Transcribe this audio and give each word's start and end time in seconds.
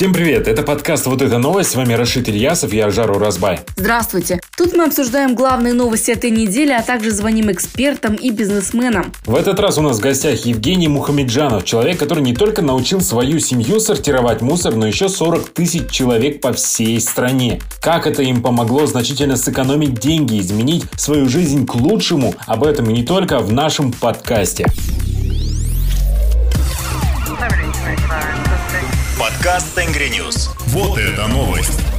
Всем 0.00 0.14
привет, 0.14 0.48
это 0.48 0.62
подкаст 0.62 1.04
«Вот 1.04 1.20
эта 1.20 1.36
новость», 1.36 1.72
с 1.72 1.74
вами 1.74 1.92
Рашид 1.92 2.26
Ильясов, 2.26 2.72
я 2.72 2.88
Жару 2.88 3.18
Разбай. 3.18 3.60
Здравствуйте. 3.76 4.40
Тут 4.56 4.72
мы 4.74 4.84
обсуждаем 4.84 5.34
главные 5.34 5.74
новости 5.74 6.10
этой 6.10 6.30
недели, 6.30 6.72
а 6.72 6.80
также 6.80 7.10
звоним 7.10 7.52
экспертам 7.52 8.14
и 8.14 8.30
бизнесменам. 8.30 9.12
В 9.26 9.34
этот 9.34 9.60
раз 9.60 9.76
у 9.76 9.82
нас 9.82 9.98
в 9.98 10.00
гостях 10.00 10.46
Евгений 10.46 10.88
Мухамеджанов, 10.88 11.66
человек, 11.66 11.98
который 11.98 12.22
не 12.22 12.34
только 12.34 12.62
научил 12.62 13.02
свою 13.02 13.40
семью 13.40 13.78
сортировать 13.78 14.40
мусор, 14.40 14.74
но 14.74 14.86
еще 14.86 15.10
40 15.10 15.50
тысяч 15.50 15.90
человек 15.90 16.40
по 16.40 16.54
всей 16.54 16.98
стране. 16.98 17.60
Как 17.82 18.06
это 18.06 18.22
им 18.22 18.40
помогло 18.40 18.86
значительно 18.86 19.36
сэкономить 19.36 20.00
деньги, 20.00 20.40
изменить 20.40 20.84
свою 20.96 21.28
жизнь 21.28 21.66
к 21.66 21.74
лучшему, 21.74 22.34
об 22.46 22.64
этом 22.64 22.88
и 22.88 22.94
не 22.94 23.04
только 23.04 23.40
в 23.40 23.52
нашем 23.52 23.92
подкасте. 23.92 24.64
Подкаст 29.40 29.74
Tengri 29.74 30.10
News. 30.10 30.50
Вот 30.66 30.98
это 30.98 31.26
новость. 31.26 31.89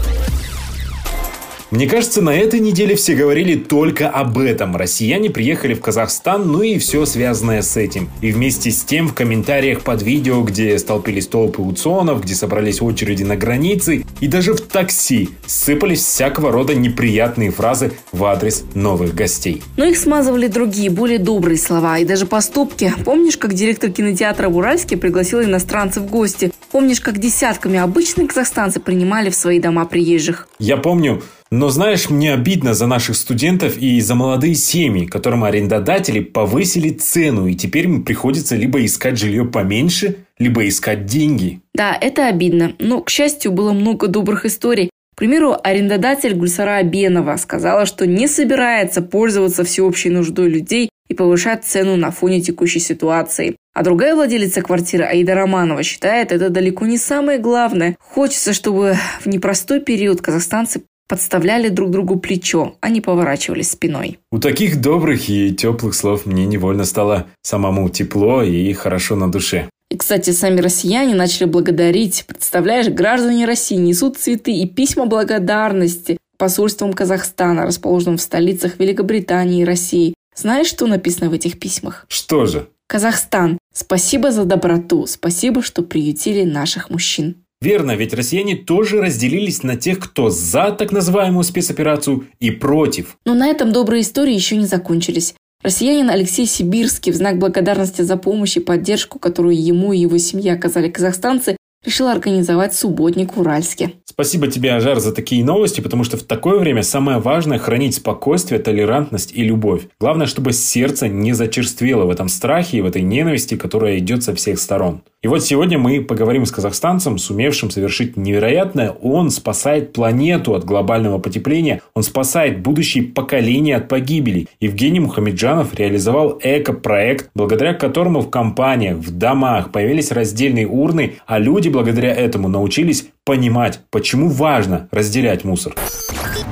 Мне 1.71 1.87
кажется, 1.87 2.21
на 2.21 2.35
этой 2.35 2.59
неделе 2.59 2.95
все 2.95 3.15
говорили 3.15 3.55
только 3.55 4.09
об 4.09 4.37
этом. 4.37 4.75
Россияне 4.75 5.29
приехали 5.29 5.73
в 5.73 5.79
Казахстан, 5.79 6.51
ну 6.51 6.61
и 6.61 6.77
все 6.77 7.05
связанное 7.05 7.61
с 7.61 7.77
этим. 7.77 8.09
И 8.19 8.33
вместе 8.33 8.71
с 8.71 8.83
тем 8.83 9.07
в 9.07 9.13
комментариях 9.13 9.79
под 9.79 10.03
видео, 10.03 10.41
где 10.41 10.77
столпились 10.77 11.27
толпы 11.27 11.61
у 11.61 11.69
ЦОНов, 11.69 12.23
где 12.23 12.35
собрались 12.35 12.81
очереди 12.81 13.23
на 13.23 13.37
границе, 13.37 14.03
и 14.19 14.27
даже 14.27 14.53
в 14.53 14.59
такси 14.59 15.29
сыпались 15.45 16.01
всякого 16.01 16.51
рода 16.51 16.75
неприятные 16.75 17.51
фразы 17.51 17.93
в 18.11 18.25
адрес 18.25 18.65
новых 18.73 19.15
гостей. 19.15 19.63
Но 19.77 19.85
их 19.85 19.97
смазывали 19.97 20.47
другие, 20.47 20.89
более 20.89 21.19
добрые 21.19 21.57
слова 21.57 21.99
и 21.99 22.03
даже 22.03 22.25
поступки. 22.25 22.93
Помнишь, 23.05 23.37
как 23.37 23.53
директор 23.53 23.89
кинотеатра 23.89 24.49
в 24.49 24.57
Уральске 24.57 24.97
пригласил 24.97 25.41
иностранцев 25.41 26.03
в 26.03 26.09
гости? 26.09 26.51
Помнишь, 26.73 26.99
как 26.99 27.17
десятками 27.17 27.79
обычных 27.79 28.27
казахстанцы 28.27 28.81
принимали 28.81 29.29
в 29.29 29.35
свои 29.35 29.61
дома 29.61 29.85
приезжих? 29.85 30.49
Я 30.59 30.75
помню, 30.75 31.21
но 31.51 31.67
знаешь, 31.69 32.09
мне 32.09 32.33
обидно 32.33 32.73
за 32.73 32.87
наших 32.87 33.17
студентов 33.17 33.77
и 33.77 33.99
за 33.99 34.15
молодые 34.15 34.55
семьи, 34.55 35.05
которым 35.05 35.43
арендодатели 35.43 36.21
повысили 36.21 36.89
цену, 36.89 37.47
и 37.47 37.55
теперь 37.55 37.85
им 37.85 38.03
приходится 38.03 38.55
либо 38.55 38.83
искать 38.85 39.19
жилье 39.19 39.43
поменьше, 39.45 40.15
либо 40.39 40.65
искать 40.67 41.05
деньги. 41.05 41.59
Да, 41.73 41.97
это 41.99 42.27
обидно, 42.27 42.73
но, 42.79 43.01
к 43.01 43.09
счастью, 43.09 43.51
было 43.51 43.73
много 43.73 44.07
добрых 44.07 44.45
историй. 44.45 44.89
К 45.13 45.17
примеру, 45.17 45.55
арендодатель 45.61 46.33
Гульсара 46.33 46.77
Абенова 46.77 47.35
сказала, 47.35 47.85
что 47.85 48.07
не 48.07 48.27
собирается 48.27 49.01
пользоваться 49.01 49.65
всеобщей 49.65 50.09
нуждой 50.09 50.49
людей 50.49 50.89
и 51.09 51.13
повышать 51.13 51.65
цену 51.65 51.97
на 51.97 52.11
фоне 52.11 52.41
текущей 52.41 52.79
ситуации. 52.79 53.57
А 53.73 53.83
другая 53.83 54.15
владелица 54.15 54.61
квартиры 54.61 55.03
Аида 55.03 55.35
Романова 55.35 55.83
считает 55.83 56.31
это 56.31 56.49
далеко 56.49 56.85
не 56.85 56.97
самое 56.97 57.37
главное. 57.37 57.95
Хочется, 57.99 58.53
чтобы 58.53 58.95
в 59.19 59.27
непростой 59.27 59.81
период 59.81 60.21
казахстанцы 60.21 60.81
подставляли 61.11 61.67
друг 61.67 61.91
другу 61.91 62.17
плечо, 62.17 62.75
а 62.79 62.87
не 62.87 63.01
поворачивались 63.01 63.71
спиной. 63.71 64.19
У 64.31 64.39
таких 64.39 64.79
добрых 64.79 65.27
и 65.27 65.53
теплых 65.53 65.93
слов 65.93 66.25
мне 66.25 66.45
невольно 66.45 66.85
стало 66.85 67.27
самому 67.41 67.89
тепло 67.89 68.43
и 68.43 68.71
хорошо 68.71 69.17
на 69.17 69.29
душе. 69.29 69.67
И, 69.89 69.97
кстати, 69.97 70.29
сами 70.29 70.61
россияне 70.61 71.13
начали 71.13 71.43
благодарить. 71.43 72.23
Представляешь, 72.27 72.87
граждане 72.87 73.45
России 73.45 73.75
несут 73.75 74.15
цветы 74.15 74.53
и 74.53 74.65
письма 74.65 75.05
благодарности 75.05 76.17
посольствам 76.37 76.93
Казахстана, 76.93 77.65
расположенным 77.65 78.15
в 78.15 78.21
столицах 78.21 78.79
Великобритании 78.79 79.63
и 79.63 79.65
России. 79.65 80.13
Знаешь, 80.33 80.67
что 80.67 80.87
написано 80.87 81.29
в 81.29 81.33
этих 81.33 81.59
письмах? 81.59 82.05
Что 82.07 82.45
же? 82.45 82.69
Казахстан, 82.87 83.57
спасибо 83.73 84.31
за 84.31 84.45
доброту, 84.45 85.05
спасибо, 85.07 85.61
что 85.61 85.81
приютили 85.81 86.45
наших 86.45 86.89
мужчин. 86.89 87.40
Верно, 87.61 87.95
ведь 87.95 88.13
россияне 88.13 88.55
тоже 88.55 89.01
разделились 89.01 89.61
на 89.61 89.75
тех, 89.75 89.99
кто 89.99 90.31
за 90.31 90.71
так 90.71 90.91
называемую 90.91 91.43
спецоперацию 91.43 92.27
и 92.39 92.49
против. 92.49 93.17
Но 93.25 93.35
на 93.35 93.47
этом 93.47 93.71
добрые 93.71 94.01
истории 94.01 94.33
еще 94.33 94.55
не 94.55 94.65
закончились. 94.65 95.35
Россиянин 95.61 96.09
Алексей 96.09 96.47
Сибирский 96.47 97.11
в 97.11 97.15
знак 97.15 97.37
благодарности 97.37 98.01
за 98.01 98.17
помощь 98.17 98.57
и 98.57 98.59
поддержку, 98.59 99.19
которую 99.19 99.61
ему 99.61 99.93
и 99.93 99.99
его 99.99 100.17
семье 100.17 100.53
оказали 100.53 100.89
казахстанцы, 100.89 101.55
решил 101.85 102.07
организовать 102.07 102.73
субботник 102.73 103.35
в 103.35 103.41
Уральске. 103.41 103.93
Спасибо 104.05 104.47
тебе, 104.47 104.73
Ажар, 104.73 104.99
за 104.99 105.13
такие 105.13 105.43
новости, 105.43 105.81
потому 105.81 106.03
что 106.03 106.17
в 106.17 106.23
такое 106.23 106.59
время 106.59 106.83
самое 106.83 107.19
важное– 107.19 107.57
хранить 107.59 107.95
спокойствие, 107.95 108.59
толерантность 108.59 109.33
и 109.33 109.43
любовь. 109.43 109.83
Главное, 109.99 110.27
чтобы 110.27 110.51
сердце 110.53 111.07
не 111.07 111.33
зачерствело 111.33 112.05
в 112.05 112.09
этом 112.09 112.27
страхе 112.27 112.77
и 112.77 112.81
в 112.81 112.85
этой 112.85 113.03
ненависти, 113.03 113.55
которая 113.55 113.99
идет 113.99 114.23
со 114.23 114.35
всех 114.35 114.59
сторон. 114.59 115.03
И 115.23 115.27
вот 115.27 115.43
сегодня 115.43 115.77
мы 115.77 116.01
поговорим 116.01 116.47
с 116.47 116.51
казахстанцем, 116.51 117.19
сумевшим 117.19 117.69
совершить 117.69 118.17
невероятное. 118.17 118.89
Он 118.89 119.29
спасает 119.29 119.93
планету 119.93 120.55
от 120.55 120.65
глобального 120.65 121.19
потепления, 121.19 121.83
он 121.93 122.01
спасает 122.01 122.61
будущие 122.61 123.03
поколения 123.03 123.75
от 123.75 123.87
погибели. 123.87 124.47
Евгений 124.59 124.99
Мухамеджанов 124.99 125.75
реализовал 125.75 126.39
эко-проект, 126.41 127.29
благодаря 127.35 127.75
которому 127.75 128.21
в 128.21 128.31
компаниях, 128.31 128.97
в 128.97 129.15
домах 129.15 129.71
появились 129.71 130.11
раздельные 130.11 130.67
урны, 130.67 131.17
а 131.27 131.37
люди 131.37 131.69
благодаря 131.69 132.15
этому 132.15 132.47
научились 132.47 133.05
понимать, 133.25 133.81
почему 133.91 134.29
важно 134.29 134.87
разделять 134.91 135.43
мусор. 135.43 135.75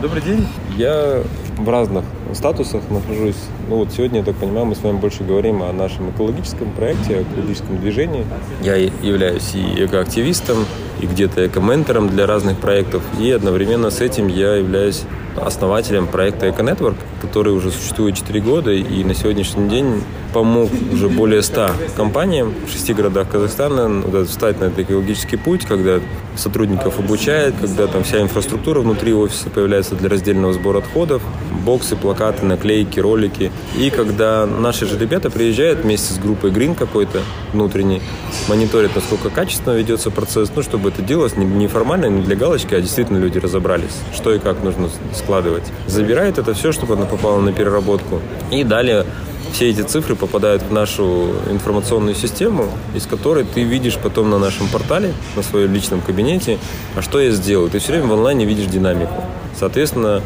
Добрый 0.01 0.21
день. 0.21 0.47
Я 0.77 1.23
в 1.57 1.67
разных 1.67 2.05
статусах 2.33 2.83
нахожусь. 2.89 3.37
Ну 3.67 3.77
вот 3.77 3.91
сегодня, 3.91 4.19
я 4.19 4.25
так 4.25 4.35
понимаю, 4.35 4.67
мы 4.67 4.75
с 4.75 4.83
вами 4.83 4.97
больше 4.97 5.23
говорим 5.23 5.63
о 5.63 5.73
нашем 5.73 6.11
экологическом 6.11 6.71
проекте, 6.71 7.17
о 7.17 7.21
экологическом 7.23 7.79
движении. 7.79 8.23
Я 8.61 8.75
являюсь 8.75 9.55
и 9.55 9.83
экоактивистом, 9.83 10.65
и 10.99 11.05
где-то 11.05 11.45
эко-ментором 11.47 12.09
для 12.09 12.25
разных 12.25 12.57
проектов. 12.57 13.01
И 13.19 13.31
одновременно 13.31 13.89
с 13.89 14.01
этим 14.01 14.27
я 14.27 14.55
являюсь 14.55 15.03
основателем 15.35 16.07
проекта 16.07 16.47
EcoNetwork, 16.47 16.95
который 17.21 17.53
уже 17.53 17.71
существует 17.71 18.15
4 18.15 18.41
года 18.41 18.71
и 18.71 19.03
на 19.03 19.13
сегодняшний 19.13 19.69
день 19.69 20.03
помог 20.33 20.69
уже 20.91 21.07
более 21.07 21.41
100 21.41 21.71
компаниям 21.95 22.53
в 22.67 22.71
шести 22.71 22.93
городах 22.93 23.29
Казахстана 23.29 24.03
встать 24.25 24.59
на 24.59 24.65
этот 24.65 24.79
экологический 24.79 25.37
путь, 25.37 25.65
когда 25.65 25.99
сотрудников 26.35 26.99
обучает, 26.99 27.55
когда 27.59 27.87
там 27.87 28.03
вся 28.03 28.21
инфраструктура 28.21 28.81
внутри 28.81 29.13
офиса 29.13 29.49
появляется 29.49 29.95
для 29.95 30.09
раздельного 30.09 30.53
сбора 30.53 30.79
отходов, 30.79 31.21
боксы, 31.65 31.95
плакаты, 31.95 32.45
наклейки, 32.45 32.99
ролики. 32.99 33.51
И 33.77 33.89
когда 33.89 34.45
наши 34.45 34.85
же 34.85 34.97
ребята 34.97 35.29
приезжают 35.29 35.79
вместе 35.79 36.13
с 36.13 36.17
группой 36.17 36.51
Green 36.51 36.75
какой-то 36.75 37.21
внутренний, 37.53 38.01
мониторят, 38.47 38.95
насколько 38.95 39.29
качественно 39.29 39.73
ведется 39.73 40.11
процесс, 40.11 40.51
ну, 40.55 40.63
чтобы 40.63 40.88
это 40.89 41.01
делалось 41.01 41.35
не 41.35 41.67
формально, 41.67 42.07
не 42.07 42.23
для 42.23 42.35
галочки, 42.35 42.75
а 42.75 42.81
действительно 42.81 43.17
люди 43.17 43.37
разобрались, 43.37 43.95
что 44.13 44.33
и 44.33 44.39
как 44.39 44.63
нужно 44.63 44.89
складывать. 45.13 45.63
Забирает 45.87 46.37
это 46.37 46.53
все, 46.53 46.71
чтобы 46.71 46.95
оно 46.95 47.05
попало 47.05 47.39
на 47.41 47.53
переработку. 47.53 48.21
И 48.51 48.63
далее 48.63 49.05
все 49.51 49.69
эти 49.69 49.81
цифры 49.81 50.15
попадают 50.15 50.61
в 50.63 50.71
нашу 50.71 51.33
информационную 51.49 52.15
систему, 52.15 52.65
из 52.95 53.05
которой 53.05 53.45
ты 53.45 53.63
видишь 53.63 53.97
потом 53.97 54.29
на 54.29 54.37
нашем 54.37 54.67
портале, 54.67 55.13
на 55.35 55.43
своем 55.43 55.73
личном 55.73 56.01
кабинете, 56.01 56.59
а 56.95 57.01
что 57.01 57.19
я 57.19 57.31
сделал. 57.31 57.69
Ты 57.69 57.79
все 57.79 57.93
время 57.93 58.07
в 58.07 58.13
онлайне 58.13 58.45
видишь 58.45 58.67
динамику. 58.67 59.23
Соответственно, 59.57 60.21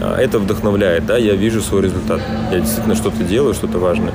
а, 0.00 0.18
это 0.18 0.38
вдохновляет, 0.38 1.06
да, 1.06 1.16
я 1.16 1.34
вижу 1.34 1.60
свой 1.60 1.82
результат. 1.82 2.20
Я 2.50 2.60
действительно 2.60 2.94
что-то 2.94 3.22
делаю, 3.22 3.54
что-то 3.54 3.78
важное. 3.78 4.12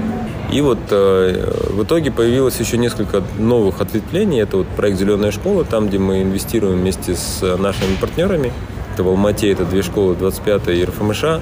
И 0.51 0.62
вот 0.62 0.79
э, 0.89 1.53
в 1.69 1.84
итоге 1.84 2.12
появилось 2.12 2.59
еще 2.59 2.78
несколько 2.78 3.23
новых 3.39 3.79
ответвлений. 3.81 4.41
Это 4.41 4.57
вот 4.57 4.67
проект 4.67 5.00
«Зеленая 5.00 5.31
школа», 5.31 5.63
там, 5.63 5.88
где 5.88 5.97
мы 5.97 6.22
инвестируем 6.22 6.79
вместе 6.79 7.16
с 7.16 7.41
нашими 7.57 7.95
партнерами 7.95 8.51
это 8.94 9.03
в 9.03 9.07
Алмате, 9.07 9.51
это 9.51 9.66
две 9.66 9.81
школы, 9.81 10.16
25-я 10.16 10.73
и 10.73 10.85
РФМШ. 10.85 11.23
А, 11.23 11.41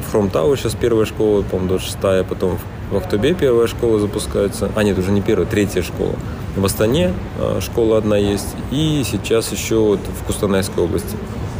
в 0.00 0.10
Хромтау 0.10 0.56
сейчас 0.56 0.74
первая 0.74 1.06
школа, 1.06 1.42
по-моему, 1.42 1.76
26-я, 1.76 2.24
потом 2.24 2.58
в 2.90 2.96
Ахтубе 2.96 3.34
первая 3.34 3.66
школа 3.68 3.98
запускается. 3.98 4.70
А 4.74 4.82
нет, 4.82 4.98
уже 4.98 5.10
не 5.10 5.22
первая, 5.22 5.46
третья 5.46 5.82
школа. 5.82 6.14
В 6.56 6.64
Астане 6.64 7.14
а, 7.38 7.60
школа 7.60 7.96
одна 7.96 8.16
есть. 8.16 8.54
И 8.70 9.02
сейчас 9.10 9.52
еще 9.52 9.76
вот 9.76 10.00
в 10.00 10.24
Кустанайской 10.26 10.84
области 10.84 11.16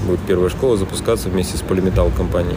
будет 0.06 0.20
первая 0.20 0.50
школа 0.50 0.76
запускаться 0.76 1.28
вместе 1.28 1.56
с 1.56 1.62
Полиметалл 1.62 2.10
компанией. 2.16 2.56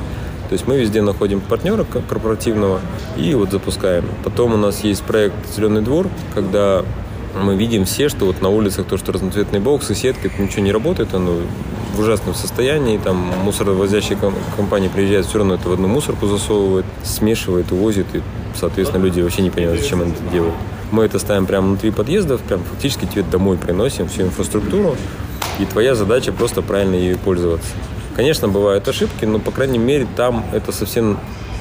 То 0.54 0.56
есть 0.56 0.68
мы 0.68 0.78
везде 0.78 1.02
находим 1.02 1.42
партнера 1.42 1.84
корпоративного 1.84 2.80
и 3.18 3.34
вот 3.34 3.50
запускаем. 3.50 4.06
Потом 4.24 4.54
у 4.54 4.58
нас 4.58 4.84
есть 4.84 5.02
проект 5.02 5.34
«Зеленый 5.56 5.82
двор», 5.82 6.10
когда 6.36 6.84
мы 7.36 7.56
видим 7.56 7.86
все, 7.86 8.08
что 8.08 8.26
вот 8.26 8.40
на 8.44 8.50
улицах 8.50 8.86
то, 8.86 8.98
что 8.98 9.14
разноцветные 9.14 9.60
боксы, 9.60 9.96
сетки, 9.96 10.28
это 10.28 10.40
ничего 10.40 10.62
не 10.62 10.72
работает, 10.72 11.12
оно 11.16 11.38
в 11.96 12.00
ужасном 12.00 12.36
состоянии, 12.36 13.00
там 13.00 13.16
мусоровозящие 13.44 14.16
компании 14.56 14.90
приезжают, 14.90 15.26
все 15.26 15.40
равно 15.40 15.56
это 15.56 15.68
в 15.68 15.74
одну 15.74 15.88
мусорку 15.88 16.28
засовывают, 16.28 16.86
смешивают, 17.02 17.72
увозят, 17.72 18.06
и, 18.14 18.22
соответственно, 18.56 19.04
люди 19.04 19.22
вообще 19.22 19.42
не 19.42 19.50
понимают, 19.50 19.82
зачем 19.82 20.04
они 20.04 20.12
это 20.12 20.22
делают. 20.32 20.54
Мы 20.92 21.04
это 21.06 21.18
ставим 21.18 21.48
прямо 21.48 21.70
внутри 21.70 21.90
подъездов, 21.90 22.42
прям 22.42 22.62
фактически 22.64 23.06
тебе 23.06 23.24
домой 23.24 23.58
приносим 23.58 24.08
всю 24.08 24.22
инфраструктуру, 24.22 24.96
и 25.58 25.66
твоя 25.66 25.96
задача 25.96 26.32
просто 26.32 26.62
правильно 26.62 26.94
ею 26.94 27.18
пользоваться. 27.18 27.70
Конечно, 28.16 28.48
бывают 28.48 28.88
ошибки, 28.88 29.26
но, 29.26 29.40
по 29.40 29.52
крайней 29.52 29.80
мере, 29.80 30.08
там 30.16 30.46
это 30.54 30.72
совсем 30.72 31.20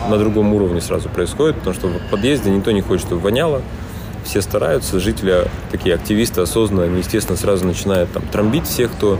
на 0.08 0.18
другом 0.18 0.52
уровне 0.52 0.80
сразу 0.80 1.08
происходит, 1.08 1.56
потому 1.56 1.74
что 1.74 1.88
в 1.88 2.10
подъезде 2.10 2.50
никто 2.50 2.72
не 2.72 2.82
хочет, 2.82 3.06
чтобы 3.06 3.22
воняло, 3.22 3.62
все 4.24 4.42
стараются, 4.42 5.00
жители, 5.00 5.48
такие 5.70 5.94
активисты 5.94 6.40
осознанно, 6.40 6.84
они, 6.84 6.98
естественно, 6.98 7.38
сразу 7.38 7.66
начинают 7.66 8.12
там 8.12 8.22
трамбить 8.30 8.66
всех, 8.66 8.92
кто 8.92 9.18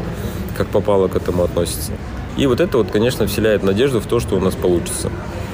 как 0.56 0.69
попало 0.69 1.08
к 1.08 1.17
этому 1.17 1.44
относится. 1.44 1.93
И 2.37 2.46
вот 2.46 2.61
это 2.61 2.79
вот, 2.79 2.90
конечно, 2.90 3.26
вселяет 3.26 3.62
надежду 3.62 4.00
в 4.00 4.06
то, 4.06 4.20
что 4.20 4.37
у 4.37 4.40
нас 4.40 4.55
получится. 4.55 5.11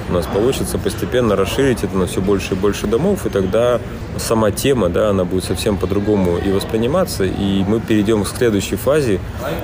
У 0.09 0.13
нас 0.13 0.25
получится 0.25 0.79
постепенно 0.79 1.35
расширить 1.35 1.83
это 1.83 1.95
на 1.95 2.07
все 2.07 2.19
больше 2.19 2.55
и 2.55 2.57
больше 2.57 2.87
домов, 2.87 3.27
и 3.27 3.29
тогда 3.29 3.79
сама 4.17 4.49
тема, 4.49 4.89
да, 4.89 5.09
она 5.09 5.23
будет 5.23 5.43
совсем 5.43 5.77
по-другому 5.77 6.37
и 6.37 6.51
восприниматься, 6.51 7.25
и 7.25 7.63
мы 7.67 7.79
перейдем 7.79 8.23
к 8.23 8.27
следующей 8.27 8.75
фазе, 8.75 9.19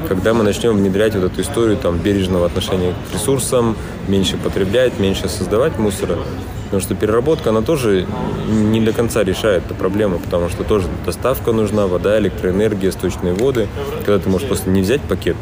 когда 0.07 0.35
мы 0.35 0.43
начнем 0.43 0.77
внедрять 0.77 1.15
вот 1.15 1.23
эту 1.23 1.41
историю 1.41 1.77
там 1.77 1.97
бережного 1.97 2.45
отношения 2.45 2.93
к 3.09 3.13
ресурсам, 3.13 3.75
меньше 4.07 4.37
потреблять, 4.37 4.99
меньше 4.99 5.27
создавать 5.29 5.79
мусора. 5.79 6.17
Потому 6.65 6.81
что 6.81 6.93
переработка, 6.93 7.49
она 7.49 7.61
тоже 7.61 8.05
не 8.47 8.81
до 8.81 8.91
конца 8.91 9.23
решает 9.23 9.65
эту 9.65 9.73
проблему, 9.73 10.19
потому 10.19 10.49
что 10.49 10.63
тоже 10.63 10.87
доставка 11.05 11.53
нужна, 11.53 11.87
вода, 11.87 12.19
электроэнергия, 12.19 12.91
сточные 12.91 13.33
воды. 13.33 13.67
Когда 14.05 14.19
ты 14.19 14.29
можешь 14.29 14.47
просто 14.47 14.69
не 14.69 14.81
взять 14.81 15.01
пакет, 15.01 15.37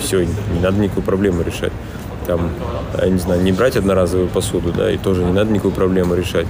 все, 0.00 0.24
не 0.24 0.60
надо 0.60 0.78
никакую 0.78 1.04
проблему 1.04 1.42
решать. 1.42 1.72
Там, 2.26 2.50
не 3.04 3.18
знаю, 3.18 3.42
не 3.42 3.52
брать 3.52 3.76
одноразовую 3.76 4.28
посуду, 4.28 4.72
да, 4.72 4.90
и 4.90 4.96
тоже 4.96 5.24
не 5.24 5.32
надо 5.32 5.52
никакую 5.52 5.72
проблему 5.72 6.14
решать. 6.14 6.46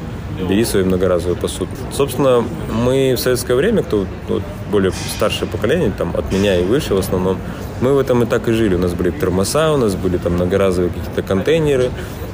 Бери 0.48 0.64
свою 0.64 0.86
многоразовую 0.86 1.36
посуду. 1.36 1.70
Собственно, 1.92 2.44
мы 2.84 3.14
в 3.16 3.20
советское 3.20 3.54
время, 3.54 3.82
кто 3.82 4.06
вот, 4.28 4.42
более 4.70 4.92
старшее 4.92 5.48
поколение, 5.48 5.90
там, 5.96 6.14
от 6.14 6.30
меня 6.30 6.58
и 6.60 6.64
выше 6.64 6.94
в 6.94 6.98
основном, 6.98 7.38
мы 7.80 7.94
в 7.94 7.98
этом 7.98 8.22
и 8.22 8.26
так 8.26 8.48
и 8.48 8.52
жили. 8.52 8.74
У 8.74 8.78
нас 8.78 8.92
были 8.92 9.10
термоса, 9.10 9.72
у 9.72 9.76
нас 9.76 9.94
были 9.94 10.18
там 10.18 10.34
многоразовые 10.34 10.92
какие-то 10.92 11.22
контейнеры, 11.22 11.90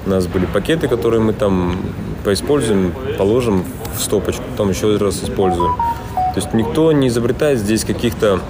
у 0.06 0.10
нас 0.10 0.26
были 0.26 0.46
пакеты, 0.46 0.88
которые 0.88 1.20
мы 1.20 1.32
там 1.32 1.76
поиспользуем, 2.24 2.92
положим 3.18 3.64
в 3.96 4.00
стопочку, 4.02 4.42
потом 4.50 4.70
еще 4.70 4.96
раз 4.96 5.22
используем. 5.22 5.74
То 6.14 6.40
есть 6.40 6.52
никто 6.54 6.90
не 6.92 7.08
изобретает 7.08 7.58
здесь 7.58 7.84
каких-то 7.84 8.40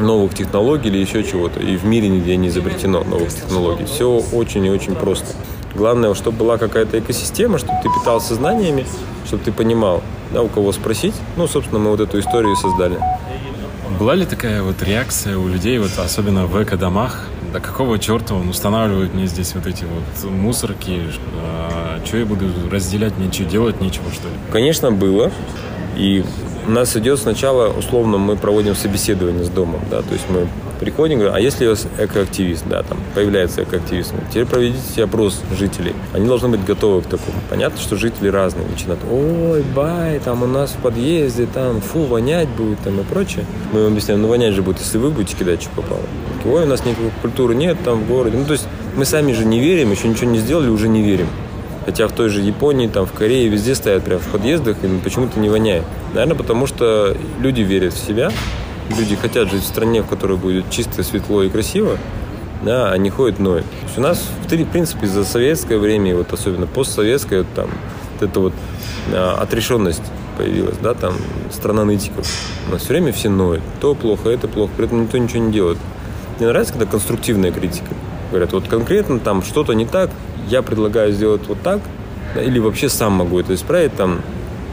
новых 0.00 0.34
технологий 0.34 0.88
или 0.88 0.98
еще 0.98 1.22
чего-то. 1.22 1.60
И 1.60 1.76
в 1.76 1.84
мире 1.84 2.08
нигде 2.08 2.36
не 2.36 2.48
изобретено 2.48 3.04
новых 3.04 3.32
технологий. 3.34 3.84
Все 3.84 4.22
очень 4.32 4.64
и 4.66 4.70
очень 4.70 4.94
просто. 4.94 5.26
Главное, 5.74 6.14
чтобы 6.14 6.38
была 6.38 6.58
какая-то 6.58 6.98
экосистема, 6.98 7.58
чтобы 7.58 7.78
ты 7.82 7.88
питался 7.88 8.34
знаниями, 8.34 8.86
чтобы 9.26 9.44
ты 9.44 9.52
понимал, 9.52 10.02
да, 10.32 10.42
у 10.42 10.48
кого 10.48 10.72
спросить. 10.72 11.14
Ну, 11.36 11.46
собственно, 11.46 11.78
мы 11.78 11.90
вот 11.90 12.00
эту 12.00 12.18
историю 12.18 12.56
создали. 12.56 12.98
Была 13.98 14.14
ли 14.14 14.24
такая 14.24 14.62
вот 14.62 14.82
реакция 14.82 15.36
у 15.36 15.46
людей, 15.46 15.78
вот 15.78 15.90
особенно 15.98 16.46
в 16.46 16.62
эко-домах, 16.62 17.26
да 17.52 17.60
какого 17.60 17.98
черта 17.98 18.34
он 18.34 18.48
устанавливает 18.48 19.14
мне 19.14 19.26
здесь 19.26 19.54
вот 19.54 19.66
эти 19.66 19.84
вот 19.84 20.30
мусорки, 20.30 21.02
а, 21.42 22.00
что 22.04 22.16
я 22.16 22.24
буду 22.24 22.46
разделять, 22.70 23.12
что 23.32 23.44
делать, 23.44 23.80
нечего 23.80 24.10
что 24.12 24.28
ли? 24.28 24.34
Конечно, 24.52 24.92
было. 24.92 25.30
И 25.96 26.24
у 26.66 26.70
нас 26.70 26.96
идет 26.96 27.18
сначала, 27.18 27.68
условно, 27.72 28.18
мы 28.18 28.36
проводим 28.36 28.74
собеседование 28.74 29.44
с 29.44 29.48
домом, 29.48 29.80
да, 29.90 30.02
то 30.02 30.12
есть 30.12 30.24
мы 30.28 30.46
приходим, 30.80 31.18
говорим, 31.18 31.34
а 31.36 31.40
если 31.40 31.66
у 31.66 31.70
вас 31.70 31.86
экоактивист, 31.98 32.64
да, 32.66 32.82
там 32.82 32.98
появляется 33.14 33.62
экоактивист, 33.62 34.14
теперь 34.30 34.46
проведите 34.46 35.04
опрос 35.04 35.40
жителей. 35.56 35.92
Они 36.14 36.26
должны 36.26 36.48
быть 36.48 36.64
готовы 36.64 37.02
к 37.02 37.04
такому. 37.04 37.36
Понятно, 37.50 37.78
что 37.78 37.96
жители 37.96 38.28
разные. 38.28 38.66
Начинают, 38.66 39.00
ой, 39.10 39.62
бай, 39.74 40.20
там 40.24 40.42
у 40.42 40.46
нас 40.46 40.70
в 40.70 40.76
подъезде, 40.76 41.46
там, 41.46 41.82
фу, 41.82 42.04
вонять 42.04 42.48
будет, 42.48 42.80
там 42.80 42.98
и 42.98 43.04
прочее. 43.04 43.44
Мы 43.72 43.80
им 43.80 43.86
объясняем, 43.88 44.22
ну 44.22 44.28
вонять 44.28 44.54
же 44.54 44.62
будет, 44.62 44.78
если 44.78 44.98
вы 44.98 45.10
будете 45.10 45.36
кидать, 45.36 45.60
что 45.62 45.70
попало. 45.70 46.02
Ой, 46.46 46.64
у 46.64 46.66
нас 46.66 46.84
никакой 46.84 47.10
культуры 47.20 47.54
нет 47.54 47.76
там 47.84 48.00
в 48.00 48.08
городе. 48.08 48.38
Ну, 48.38 48.46
то 48.46 48.52
есть 48.52 48.66
мы 48.96 49.04
сами 49.04 49.32
же 49.32 49.44
не 49.44 49.60
верим, 49.60 49.92
еще 49.92 50.08
ничего 50.08 50.30
не 50.30 50.38
сделали, 50.38 50.68
уже 50.68 50.88
не 50.88 51.02
верим. 51.02 51.26
Хотя 51.90 52.06
в 52.06 52.12
той 52.12 52.28
же 52.28 52.40
Японии, 52.40 52.86
там, 52.86 53.04
в 53.04 53.12
Корее 53.12 53.48
везде 53.48 53.74
стоят 53.74 54.04
прямо 54.04 54.20
в 54.20 54.28
подъездах 54.28 54.76
и 54.84 54.88
почему-то 55.02 55.40
не 55.40 55.48
воняет. 55.48 55.82
Наверное, 56.14 56.36
потому 56.36 56.68
что 56.68 57.16
люди 57.40 57.62
верят 57.62 57.94
в 57.94 57.98
себя, 57.98 58.30
люди 58.96 59.16
хотят 59.16 59.50
жить 59.50 59.64
в 59.64 59.66
стране, 59.66 60.00
в 60.00 60.06
которой 60.06 60.38
будет 60.38 60.70
чисто, 60.70 61.02
светло 61.02 61.42
и 61.42 61.48
красиво, 61.48 61.98
да, 62.62 62.92
они 62.92 63.10
ходят 63.10 63.40
ноют. 63.40 63.64
То 63.64 63.86
есть 63.86 63.98
у 63.98 64.02
нас, 64.02 64.24
в 64.46 64.66
принципе, 64.66 65.08
за 65.08 65.24
советское 65.24 65.78
время, 65.78 66.14
вот 66.14 66.32
особенно 66.32 66.68
постсоветское, 66.68 67.44
там, 67.56 67.68
вот 68.12 68.30
эта 68.30 68.38
вот 68.38 68.52
а, 69.12 69.38
отрешенность 69.42 70.04
появилась, 70.38 70.76
да, 70.80 70.94
там, 70.94 71.14
страна 71.50 71.84
нытиков. 71.84 72.24
У 72.68 72.70
нас 72.70 72.82
все 72.82 72.92
время 72.92 73.12
все 73.12 73.30
ноют. 73.30 73.64
То 73.80 73.96
плохо, 73.96 74.28
это 74.28 74.46
плохо, 74.46 74.70
при 74.76 74.86
этом 74.86 75.02
никто 75.02 75.18
ничего 75.18 75.42
не 75.42 75.50
делает. 75.50 75.78
Мне 76.38 76.46
нравится, 76.46 76.74
когда 76.74 76.86
конструктивная 76.86 77.50
критика. 77.50 77.92
Говорят, 78.30 78.52
вот 78.52 78.68
конкретно 78.68 79.18
там 79.18 79.42
что-то 79.42 79.72
не 79.72 79.86
так, 79.86 80.10
я 80.50 80.62
предлагаю 80.62 81.12
сделать 81.12 81.42
вот 81.48 81.60
так, 81.62 81.80
или 82.36 82.58
вообще 82.58 82.88
сам 82.88 83.14
могу 83.14 83.38
это 83.40 83.54
исправить, 83.54 83.94
там 83.96 84.20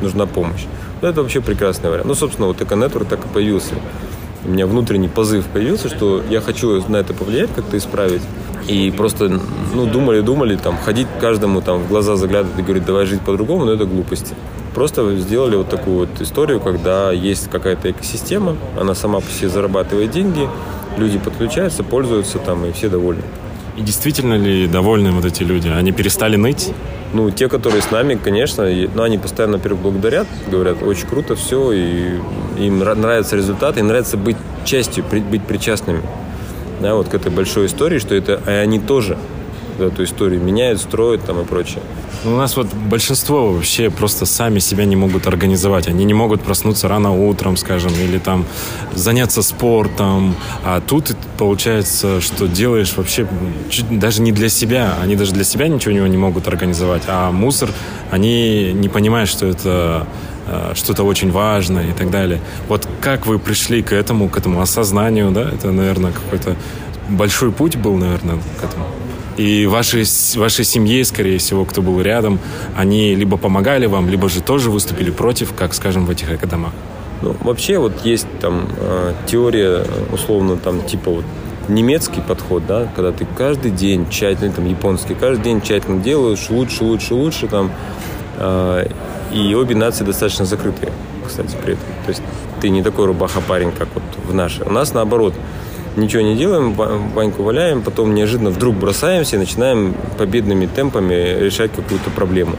нужна 0.01 0.25
помощь. 0.25 0.65
Это 1.01 1.21
вообще 1.21 1.41
прекрасный 1.41 1.89
вариант. 1.89 2.07
Ну, 2.07 2.15
собственно, 2.15 2.47
вот 2.47 2.61
Эконетворк 2.61 3.07
так 3.07 3.19
и 3.25 3.27
появился. 3.27 3.75
У 4.45 4.49
меня 4.49 4.65
внутренний 4.65 5.07
позыв 5.07 5.45
появился, 5.45 5.89
что 5.89 6.23
я 6.29 6.41
хочу 6.41 6.83
на 6.87 6.97
это 6.97 7.13
повлиять, 7.13 7.49
как-то 7.55 7.77
исправить. 7.77 8.21
И 8.67 8.91
просто, 8.91 9.39
ну, 9.73 9.85
думали, 9.85 10.21
думали, 10.21 10.55
там, 10.55 10.77
ходить 10.77 11.07
каждому 11.21 11.61
там 11.61 11.79
в 11.79 11.87
глаза 11.87 12.15
заглядывать 12.15 12.59
и 12.59 12.61
говорить, 12.61 12.85
давай 12.85 13.05
жить 13.05 13.21
по-другому, 13.21 13.65
но 13.65 13.73
это 13.73 13.85
глупости. 13.85 14.35
Просто 14.73 15.15
сделали 15.17 15.55
вот 15.55 15.69
такую 15.69 15.99
вот 15.99 16.21
историю, 16.21 16.59
когда 16.59 17.11
есть 17.11 17.49
какая-то 17.49 17.91
экосистема, 17.91 18.57
она 18.79 18.93
сама 18.93 19.19
по 19.19 19.31
себе 19.31 19.49
зарабатывает 19.49 20.11
деньги, 20.11 20.47
люди 20.97 21.17
подключаются, 21.17 21.83
пользуются 21.83 22.39
там, 22.39 22.65
и 22.65 22.71
все 22.71 22.89
довольны. 22.89 23.23
И 23.77 23.81
действительно 23.81 24.33
ли 24.33 24.67
довольны 24.67 25.11
вот 25.11 25.25
эти 25.25 25.43
люди? 25.43 25.69
Они 25.69 25.91
перестали 25.91 26.35
ныть? 26.35 26.71
Ну, 27.13 27.29
те, 27.29 27.47
которые 27.47 27.81
с 27.81 27.91
нами, 27.91 28.15
конечно, 28.15 28.63
и, 28.63 28.89
ну, 28.93 29.03
они 29.03 29.17
постоянно, 29.17 29.59
благодарят, 29.59 30.27
говорят, 30.51 30.83
очень 30.83 31.07
круто 31.07 31.35
все, 31.35 31.71
и 31.71 32.19
им 32.59 32.79
нравится 32.79 33.37
результат, 33.37 33.77
им 33.77 33.87
нравится 33.87 34.17
быть 34.17 34.35
частью, 34.65 35.05
быть 35.05 35.43
причастными 35.43 36.01
да, 36.79 36.95
вот 36.95 37.09
к 37.09 37.13
этой 37.13 37.31
большой 37.31 37.67
истории, 37.67 37.99
что 37.99 38.15
это 38.15 38.41
и 38.45 38.51
они 38.51 38.79
тоже 38.79 39.17
эту 39.79 40.03
историю 40.03 40.41
меняют, 40.41 40.81
строят 40.81 41.25
там 41.25 41.41
и 41.41 41.45
прочее. 41.45 41.81
Ну, 42.23 42.33
у 42.33 42.37
нас 42.37 42.57
вот 42.57 42.67
большинство 42.73 43.53
вообще 43.53 43.89
просто 43.89 44.25
сами 44.25 44.59
себя 44.59 44.85
не 44.85 44.95
могут 44.95 45.27
организовать. 45.27 45.87
Они 45.87 46.03
не 46.03 46.13
могут 46.13 46.41
проснуться 46.41 46.87
рано 46.87 47.11
утром, 47.11 47.57
скажем, 47.57 47.91
или 47.93 48.17
там 48.17 48.45
заняться 48.93 49.41
спортом. 49.41 50.35
А 50.63 50.81
тут 50.81 51.15
получается, 51.37 52.19
что 52.21 52.47
делаешь 52.47 52.93
вообще 52.97 53.27
чуть, 53.69 53.99
даже 53.99 54.21
не 54.21 54.31
для 54.31 54.49
себя. 54.49 54.95
Они 55.01 55.15
даже 55.15 55.33
для 55.33 55.43
себя 55.43 55.67
ничего 55.67 55.93
не 56.07 56.17
могут 56.17 56.47
организовать. 56.47 57.03
А 57.07 57.31
мусор, 57.31 57.69
они 58.11 58.73
не 58.73 58.89
понимают, 58.89 59.29
что 59.29 59.45
это 59.45 60.07
э, 60.47 60.73
что-то 60.75 61.03
очень 61.03 61.31
важное 61.31 61.91
и 61.91 61.93
так 61.93 62.09
далее. 62.09 62.41
Вот 62.67 62.87
как 62.99 63.27
вы 63.27 63.37
пришли 63.37 63.83
к 63.83 63.93
этому, 63.93 64.27
к 64.27 64.37
этому 64.37 64.61
осознанию, 64.61 65.31
да? 65.31 65.49
Это, 65.49 65.71
наверное, 65.71 66.11
какой-то 66.11 66.55
большой 67.09 67.51
путь 67.51 67.75
был, 67.75 67.95
наверное, 67.95 68.37
к 68.59 68.63
этому. 68.63 68.85
И 69.37 69.67
вашей, 69.67 70.03
вашей 70.35 70.65
семье, 70.65 71.05
скорее 71.05 71.37
всего, 71.37 71.63
кто 71.63 71.83
был 71.83 72.01
рядом, 72.01 72.39
они 72.75 73.13
либо 73.13 73.37
помогали 73.37 73.85
вам, 73.85 74.09
либо 74.09 74.29
же 74.29 74.41
тоже 74.41 74.71
выступили 74.71 75.11
против, 75.11 75.53
как, 75.53 75.75
скажем, 75.75 76.07
в 76.07 76.09
этих 76.09 76.31
экодомах. 76.31 76.73
Ну, 77.21 77.35
вообще 77.41 77.77
вот 77.77 78.03
есть 78.03 78.27
там 78.41 78.67
э, 78.77 79.13
теория, 79.27 79.85
условно, 80.11 80.57
там, 80.57 80.81
типа 80.81 81.11
вот 81.11 81.25
немецкий 81.67 82.21
подход, 82.21 82.65
да, 82.67 82.87
когда 82.95 83.11
ты 83.11 83.27
каждый 83.37 83.69
день 83.69 84.09
тщательно, 84.09 84.51
там, 84.51 84.67
японский, 84.67 85.13
каждый 85.13 85.43
день 85.43 85.61
тщательно 85.61 86.01
делаешь 86.01 86.47
лучше, 86.49 86.83
лучше, 86.83 87.13
лучше, 87.13 87.47
там, 87.47 87.71
э, 88.37 88.87
и 89.33 89.53
обе 89.53 89.75
нации 89.75 90.03
достаточно 90.03 90.45
закрытые, 90.45 90.91
кстати, 91.27 91.55
при 91.63 91.73
этом. 91.73 91.85
То 92.05 92.09
есть 92.09 92.23
ты 92.59 92.69
не 92.69 92.81
такой 92.81 93.05
рубаха-парень, 93.05 93.71
как 93.71 93.89
вот 93.93 94.03
в 94.27 94.33
нашей. 94.33 94.65
У 94.65 94.71
нас 94.71 94.95
наоборот– 94.95 95.35
ничего 95.97 96.21
не 96.21 96.35
делаем, 96.35 96.73
баньку 96.73 97.43
валяем, 97.43 97.81
потом 97.81 98.13
неожиданно 98.13 98.49
вдруг 98.49 98.75
бросаемся 98.75 99.35
и 99.35 99.39
начинаем 99.39 99.95
победными 100.17 100.65
темпами 100.65 101.39
решать 101.39 101.71
какую-то 101.71 102.09
проблему. 102.11 102.55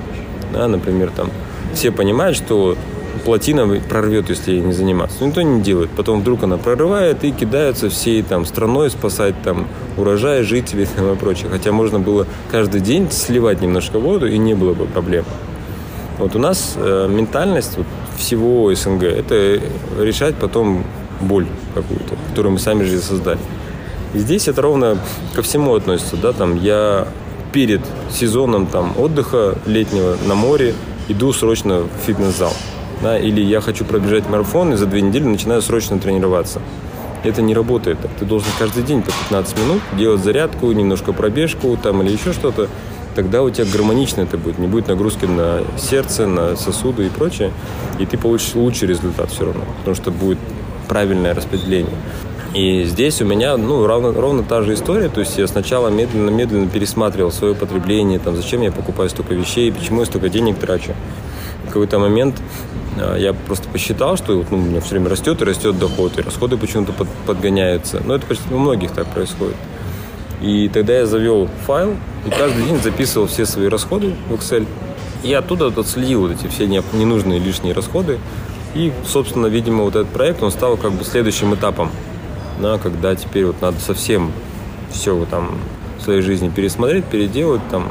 Да, 0.52 0.68
например, 0.68 1.10
там 1.14 1.30
все 1.74 1.90
понимают, 1.90 2.36
что 2.36 2.76
плотина 3.24 3.80
прорвет, 3.88 4.30
если 4.30 4.52
ей 4.52 4.60
не 4.60 4.72
заниматься. 4.72 5.24
Никто 5.24 5.42
не 5.42 5.60
делает. 5.60 5.90
Потом 5.90 6.20
вдруг 6.20 6.42
она 6.42 6.56
прорывает 6.56 7.24
и 7.24 7.30
кидаются 7.30 7.90
всей 7.90 8.22
там 8.22 8.46
страной 8.46 8.90
спасать 8.90 9.34
там 9.42 9.68
урожай, 9.96 10.42
жителей 10.42 10.88
там, 10.96 11.12
и 11.12 11.16
прочее. 11.16 11.48
Хотя 11.50 11.72
можно 11.72 12.00
было 12.00 12.26
каждый 12.50 12.80
день 12.80 13.10
сливать 13.10 13.60
немножко 13.60 13.98
воду 13.98 14.26
и 14.26 14.38
не 14.38 14.54
было 14.54 14.74
бы 14.74 14.86
проблем. 14.86 15.24
Вот 16.18 16.34
у 16.34 16.38
нас 16.38 16.74
э, 16.76 17.08
ментальность 17.08 17.76
вот, 17.76 17.86
всего 18.16 18.74
СНГ– 18.74 19.02
это 19.04 19.60
решать 19.98 20.34
потом 20.34 20.84
боль 21.20 21.46
какую-то, 21.82 22.14
которую 22.30 22.52
мы 22.52 22.58
сами 22.58 22.84
же 22.84 22.98
создали. 22.98 23.38
И 24.14 24.18
здесь 24.18 24.48
это 24.48 24.62
ровно 24.62 24.98
ко 25.34 25.42
всему 25.42 25.74
относится, 25.74 26.16
да, 26.16 26.32
там 26.32 26.56
я 26.56 27.08
перед 27.52 27.80
сезоном 28.10 28.66
там 28.66 28.94
отдыха 28.98 29.58
летнего 29.66 30.16
на 30.26 30.34
море 30.34 30.74
иду 31.08 31.32
срочно 31.32 31.80
в 31.80 32.06
фитнес-зал, 32.06 32.52
да, 33.02 33.18
или 33.18 33.40
я 33.40 33.60
хочу 33.60 33.84
пробежать 33.84 34.28
марафон 34.28 34.72
и 34.72 34.76
за 34.76 34.86
две 34.86 35.00
недели 35.00 35.24
начинаю 35.24 35.62
срочно 35.62 35.98
тренироваться. 35.98 36.60
Это 37.24 37.42
не 37.42 37.54
работает. 37.54 37.98
Ты 38.18 38.24
должен 38.24 38.48
каждый 38.58 38.84
день 38.84 39.02
по 39.02 39.10
15 39.10 39.58
минут 39.58 39.82
делать 39.96 40.22
зарядку, 40.22 40.70
немножко 40.70 41.12
пробежку 41.12 41.76
там 41.76 42.02
или 42.02 42.12
еще 42.12 42.32
что-то. 42.32 42.68
тогда 43.16 43.42
у 43.42 43.50
тебя 43.50 43.66
гармонично 43.72 44.20
это 44.20 44.38
будет. 44.38 44.58
Не 44.58 44.68
будет 44.68 44.86
нагрузки 44.86 45.24
на 45.24 45.62
сердце, 45.76 46.28
на 46.28 46.54
сосуды 46.54 47.06
и 47.06 47.08
прочее. 47.08 47.50
И 47.98 48.06
ты 48.06 48.16
получишь 48.16 48.54
лучший 48.54 48.86
результат 48.86 49.30
все 49.32 49.46
равно. 49.46 49.64
Потому 49.78 49.96
что 49.96 50.12
будет 50.12 50.38
правильное 50.88 51.34
распределение. 51.34 51.94
И 52.54 52.84
здесь 52.84 53.20
у 53.20 53.26
меня 53.26 53.56
ну, 53.56 53.86
ровно, 53.86 54.12
ровно 54.12 54.42
та 54.42 54.62
же 54.62 54.74
история. 54.74 55.08
То 55.08 55.20
есть 55.20 55.36
я 55.38 55.46
сначала 55.46 55.88
медленно-медленно 55.88 56.68
пересматривал 56.68 57.30
свое 57.30 57.54
потребление, 57.54 58.18
там, 58.18 58.36
зачем 58.36 58.62
я 58.62 58.72
покупаю 58.72 59.10
столько 59.10 59.34
вещей, 59.34 59.70
почему 59.70 60.00
я 60.00 60.06
столько 60.06 60.28
денег 60.28 60.58
трачу. 60.58 60.94
В 61.64 61.68
какой-то 61.68 61.98
момент 61.98 62.40
а, 62.98 63.16
я 63.16 63.34
просто 63.34 63.68
посчитал, 63.68 64.16
что 64.16 64.44
ну, 64.50 64.56
у 64.56 64.60
меня 64.60 64.80
все 64.80 64.92
время 64.92 65.10
растет 65.10 65.42
и 65.42 65.44
растет 65.44 65.78
доход, 65.78 66.18
и 66.18 66.22
расходы 66.22 66.56
почему-то 66.56 66.92
под, 66.92 67.08
подгоняются. 67.26 68.02
Но 68.04 68.14
это 68.14 68.26
почти 68.26 68.52
у 68.52 68.58
многих 68.58 68.92
так 68.92 69.06
происходит. 69.08 69.56
И 70.40 70.70
тогда 70.72 70.98
я 70.98 71.06
завел 71.06 71.48
файл 71.66 71.96
и 72.26 72.30
каждый 72.30 72.64
день 72.64 72.80
записывал 72.80 73.26
все 73.26 73.44
свои 73.44 73.68
расходы 73.68 74.14
в 74.28 74.34
Excel. 74.34 74.66
И 75.22 75.32
оттуда 75.32 75.66
отследил 75.66 76.20
вот 76.20 76.30
эти 76.30 76.46
все 76.46 76.66
ненужные 76.66 77.40
лишние 77.40 77.74
расходы. 77.74 78.18
И, 78.74 78.92
собственно, 79.06 79.46
видимо, 79.46 79.84
вот 79.84 79.96
этот 79.96 80.08
проект, 80.08 80.42
он 80.42 80.50
стал 80.50 80.76
как 80.76 80.92
бы 80.92 81.04
следующим 81.04 81.54
этапом, 81.54 81.90
да, 82.60 82.78
когда 82.78 83.14
теперь 83.14 83.46
вот 83.46 83.60
надо 83.60 83.80
совсем 83.80 84.32
все 84.90 85.14
вот 85.14 85.28
там 85.28 85.58
в 85.98 86.02
своей 86.02 86.22
жизни 86.22 86.48
пересмотреть, 86.48 87.04
переделать 87.04 87.62
там 87.70 87.88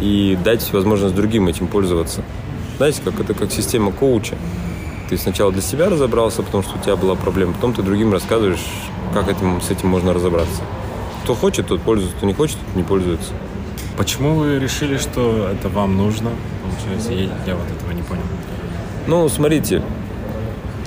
и 0.00 0.36
дать 0.42 0.72
возможность 0.72 1.14
другим 1.14 1.48
этим 1.48 1.66
пользоваться. 1.66 2.22
Знаете, 2.76 3.00
как 3.04 3.20
это 3.20 3.34
как 3.34 3.50
система 3.50 3.92
коуча. 3.92 4.36
Ты 5.08 5.16
сначала 5.16 5.52
для 5.52 5.62
себя 5.62 5.88
разобрался, 5.88 6.42
потому 6.42 6.62
что 6.62 6.76
у 6.78 6.82
тебя 6.82 6.96
была 6.96 7.14
проблема, 7.14 7.52
потом 7.52 7.72
ты 7.72 7.82
другим 7.82 8.12
рассказываешь, 8.12 8.64
как 9.14 9.28
этим, 9.28 9.60
с 9.60 9.70
этим 9.70 9.88
можно 9.88 10.12
разобраться. 10.12 10.62
Кто 11.22 11.34
хочет, 11.34 11.68
тот 11.68 11.80
пользуется, 11.80 12.16
кто 12.16 12.26
не 12.26 12.34
хочет, 12.34 12.56
тот 12.58 12.76
не 12.76 12.82
пользуется. 12.82 13.32
Почему 13.96 14.34
вы 14.34 14.58
решили, 14.58 14.98
что 14.98 15.48
это 15.48 15.68
вам 15.68 15.96
нужно? 15.96 16.30
Получается, 16.62 17.12
я, 17.12 17.30
я 17.46 17.54
вот 17.54 17.70
этого 17.70 17.92
не 17.92 18.02
понял. 18.02 18.22
Ну, 19.06 19.28
смотрите, 19.28 19.82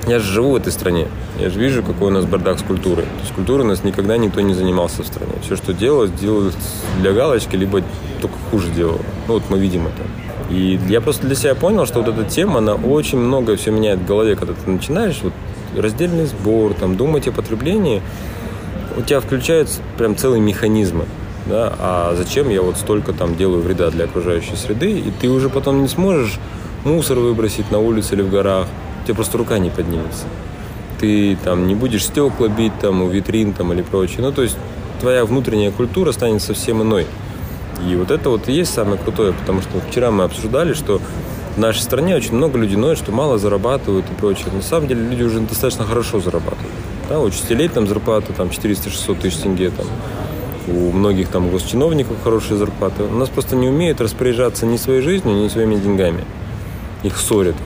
я 0.06 0.18
же 0.18 0.32
живу 0.32 0.52
в 0.52 0.56
этой 0.56 0.72
стране. 0.72 1.08
Я 1.38 1.50
же 1.50 1.58
вижу, 1.58 1.82
какой 1.82 2.08
у 2.08 2.10
нас 2.10 2.24
бардак 2.24 2.58
с 2.58 2.62
культурой. 2.62 3.04
То 3.04 3.20
есть 3.20 3.34
культурой 3.34 3.64
у 3.64 3.68
нас 3.68 3.84
никогда 3.84 4.16
никто 4.16 4.40
не 4.40 4.54
занимался 4.54 5.02
в 5.02 5.06
стране. 5.06 5.32
Все, 5.42 5.56
что 5.56 5.72
делалось, 5.72 6.10
делалось 6.12 6.54
для 7.00 7.12
галочки, 7.12 7.56
либо 7.56 7.82
только 8.20 8.34
хуже 8.50 8.70
делало. 8.70 9.00
Ну, 9.28 9.34
вот 9.34 9.42
мы 9.50 9.58
видим 9.58 9.86
это. 9.86 10.54
И 10.54 10.80
я 10.88 11.00
просто 11.00 11.26
для 11.26 11.36
себя 11.36 11.54
понял, 11.54 11.86
что 11.86 12.02
вот 12.02 12.08
эта 12.08 12.24
тема, 12.24 12.58
она 12.58 12.74
очень 12.74 13.18
многое 13.18 13.56
все 13.56 13.70
меняет 13.70 14.00
в 14.00 14.06
голове, 14.06 14.34
когда 14.36 14.54
ты 14.54 14.68
начинаешь 14.68 15.20
вот 15.22 15.32
раздельный 15.76 16.26
сбор, 16.26 16.74
там, 16.74 16.96
думать 16.96 17.28
о 17.28 17.32
потреблении, 17.32 18.02
у 18.96 19.02
тебя 19.02 19.20
включаются 19.20 19.80
прям 19.96 20.16
целые 20.16 20.40
механизмы. 20.40 21.04
Да? 21.46 21.72
А 21.78 22.14
зачем 22.16 22.48
я 22.48 22.62
вот 22.62 22.76
столько 22.76 23.12
там 23.12 23.36
делаю 23.36 23.62
вреда 23.62 23.90
для 23.90 24.06
окружающей 24.06 24.56
среды, 24.56 24.98
и 24.98 25.12
ты 25.20 25.28
уже 25.28 25.48
потом 25.48 25.82
не 25.82 25.88
сможешь 25.88 26.38
мусор 26.84 27.18
выбросить 27.18 27.70
на 27.70 27.78
улице 27.78 28.14
или 28.14 28.22
в 28.22 28.30
горах, 28.30 28.66
у 29.00 29.04
тебя 29.04 29.14
просто 29.14 29.38
рука 29.38 29.58
не 29.58 29.70
поднимется. 29.70 30.24
Ты 30.98 31.36
там 31.42 31.66
не 31.66 31.74
будешь 31.74 32.04
стекла 32.04 32.48
бить 32.48 32.78
там 32.80 33.02
у 33.02 33.08
витрин 33.08 33.52
там 33.52 33.72
или 33.72 33.82
прочее. 33.82 34.20
Ну, 34.20 34.32
то 34.32 34.42
есть 34.42 34.56
твоя 35.00 35.24
внутренняя 35.24 35.70
культура 35.70 36.12
станет 36.12 36.42
совсем 36.42 36.82
иной. 36.82 37.06
И 37.88 37.96
вот 37.96 38.10
это 38.10 38.28
вот 38.28 38.48
и 38.48 38.52
есть 38.52 38.72
самое 38.74 38.98
крутое, 38.98 39.32
потому 39.32 39.62
что 39.62 39.80
вчера 39.88 40.10
мы 40.10 40.24
обсуждали, 40.24 40.74
что 40.74 41.00
в 41.56 41.58
нашей 41.58 41.80
стране 41.80 42.14
очень 42.14 42.34
много 42.34 42.58
людей 42.58 42.76
ноют, 42.76 42.98
что 42.98 43.10
мало 43.10 43.38
зарабатывают 43.38 44.04
и 44.10 44.14
прочее. 44.14 44.46
На 44.52 44.62
самом 44.62 44.86
деле 44.88 45.02
люди 45.02 45.22
уже 45.22 45.40
достаточно 45.40 45.84
хорошо 45.84 46.20
зарабатывают. 46.20 46.72
Да, 47.08 47.18
у 47.18 47.24
учителей 47.24 47.68
там 47.68 47.88
зарплата 47.88 48.32
там 48.32 48.48
400-600 48.48 49.20
тысяч 49.20 49.38
тенге, 49.38 49.70
там, 49.70 49.86
у 50.68 50.92
многих 50.92 51.28
там 51.28 51.50
госчиновников 51.50 52.22
хорошие 52.22 52.56
зарплаты. 52.56 53.02
У 53.02 53.16
нас 53.16 53.28
просто 53.28 53.56
не 53.56 53.68
умеют 53.68 54.00
распоряжаться 54.00 54.66
ни 54.66 54.76
своей 54.76 55.00
жизнью, 55.00 55.36
ни 55.36 55.48
своими 55.48 55.74
деньгами. 55.76 56.24
Их 57.02 57.16
ссорят. 57.16 57.56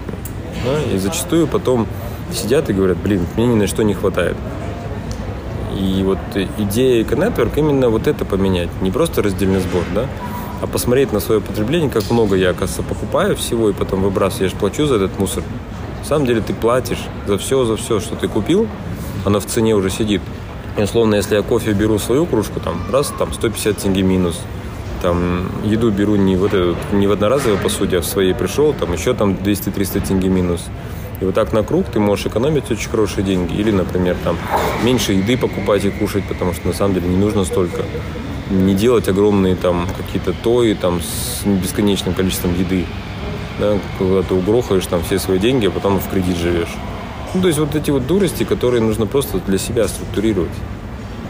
Да, 0.65 0.95
и 0.95 0.99
зачастую 0.99 1.47
потом 1.47 1.87
сидят 2.33 2.71
и 2.71 2.73
говорят, 2.73 2.97
блин, 2.99 3.27
мне 3.37 3.47
ни 3.47 3.55
на 3.55 3.67
что 3.67 3.83
не 3.83 3.95
хватает. 3.95 4.37
И 5.79 6.03
вот 6.05 6.19
идея 6.59 7.05
Econetwork 7.05 7.53
именно 7.57 7.89
вот 7.89 8.07
это 8.07 8.25
поменять. 8.25 8.69
Не 8.81 8.91
просто 8.91 9.23
раздельный 9.23 9.61
сбор, 9.61 9.83
да, 9.95 10.07
а 10.63 10.67
посмотреть 10.67 11.13
на 11.13 11.21
свое 11.21 11.41
потребление, 11.41 11.91
как 11.91 12.11
много 12.11 12.37
я, 12.37 12.51
оказывается, 12.51 12.83
покупаю 12.83 13.37
всего 13.37 13.71
и 13.71 13.73
потом 13.73 14.03
выбрасываю. 14.03 14.45
Я 14.45 14.49
же 14.51 14.57
плачу 14.57 14.87
за 14.87 14.97
этот 14.97 15.19
мусор. 15.19 15.43
На 16.01 16.05
самом 16.05 16.27
деле 16.27 16.41
ты 16.41 16.55
платишь 16.55 17.03
за 17.27 17.39
все, 17.39 17.65
за 17.65 17.77
все, 17.77 18.01
что 18.01 18.15
ты 18.15 18.29
купил, 18.29 18.69
оно 19.25 19.41
в 19.41 19.47
цене 19.47 19.75
уже 19.75 19.91
сидит. 19.91 20.23
И 20.77 20.83
условно, 20.83 21.17
если 21.17 21.37
я 21.37 21.43
кофе 21.43 21.73
беру 21.73 21.99
свою 21.99 22.27
кружку, 22.27 22.61
там, 22.61 22.83
раз, 22.91 23.13
там, 23.19 23.33
150 23.33 23.79
тенге 23.79 24.03
минус, 24.03 24.41
там, 25.05 25.51
еду 25.65 25.91
беру 25.91 26.17
не, 26.17 26.35
вот 26.35 26.55
эту, 26.55 26.77
не 26.93 27.07
в 27.07 27.13
одноразовой 27.13 27.59
посуде, 27.59 27.99
а 27.99 28.01
в 28.01 28.07
своей 28.07 28.33
пришел, 28.33 28.73
там, 28.73 28.91
еще 28.95 29.13
там 29.13 29.33
200-300 29.35 30.01
тенге 30.09 30.31
минус. 30.31 30.63
И 31.21 31.27
вот 31.27 31.35
так 31.35 31.53
на 31.53 31.63
круг 31.63 31.85
ты 31.93 32.01
можешь 32.01 32.25
экономить 32.25 32.71
очень 32.71 32.89
хорошие 32.89 33.23
деньги. 33.23 33.53
Или, 33.55 33.71
например, 33.71 34.17
там 34.25 34.39
меньше 34.83 35.13
еды 35.13 35.37
покупать 35.37 35.85
и 35.85 35.91
кушать, 35.91 36.25
потому 36.27 36.55
что 36.55 36.67
на 36.67 36.73
самом 36.73 36.95
деле 36.95 37.09
не 37.09 37.17
нужно 37.17 37.45
столько. 37.45 37.83
Не 38.51 38.75
делать 38.75 39.07
огромные 39.07 39.57
там 39.57 39.87
какие-то 39.95 40.33
тои 40.33 40.73
там 40.73 41.03
с 41.03 41.45
бесконечным 41.45 42.15
количеством 42.15 42.59
еды. 42.59 42.87
Да, 43.61 43.79
когда 43.99 44.23
ты 44.23 44.35
угрохаешь 44.35 44.87
там 44.87 45.03
все 45.05 45.19
свои 45.19 45.39
деньги, 45.39 45.67
а 45.67 45.71
потом 45.71 46.01
в 46.01 46.09
кредит 46.09 46.39
живешь. 46.39 46.75
Ну, 47.35 47.43
то 47.43 47.49
есть 47.49 47.59
вот 47.59 47.75
эти 47.75 47.91
вот 47.91 48.07
дурости, 48.07 48.45
которые 48.45 48.81
нужно 48.81 49.05
просто 49.05 49.39
для 49.47 49.59
себя 49.59 49.87
структурировать 49.87 50.57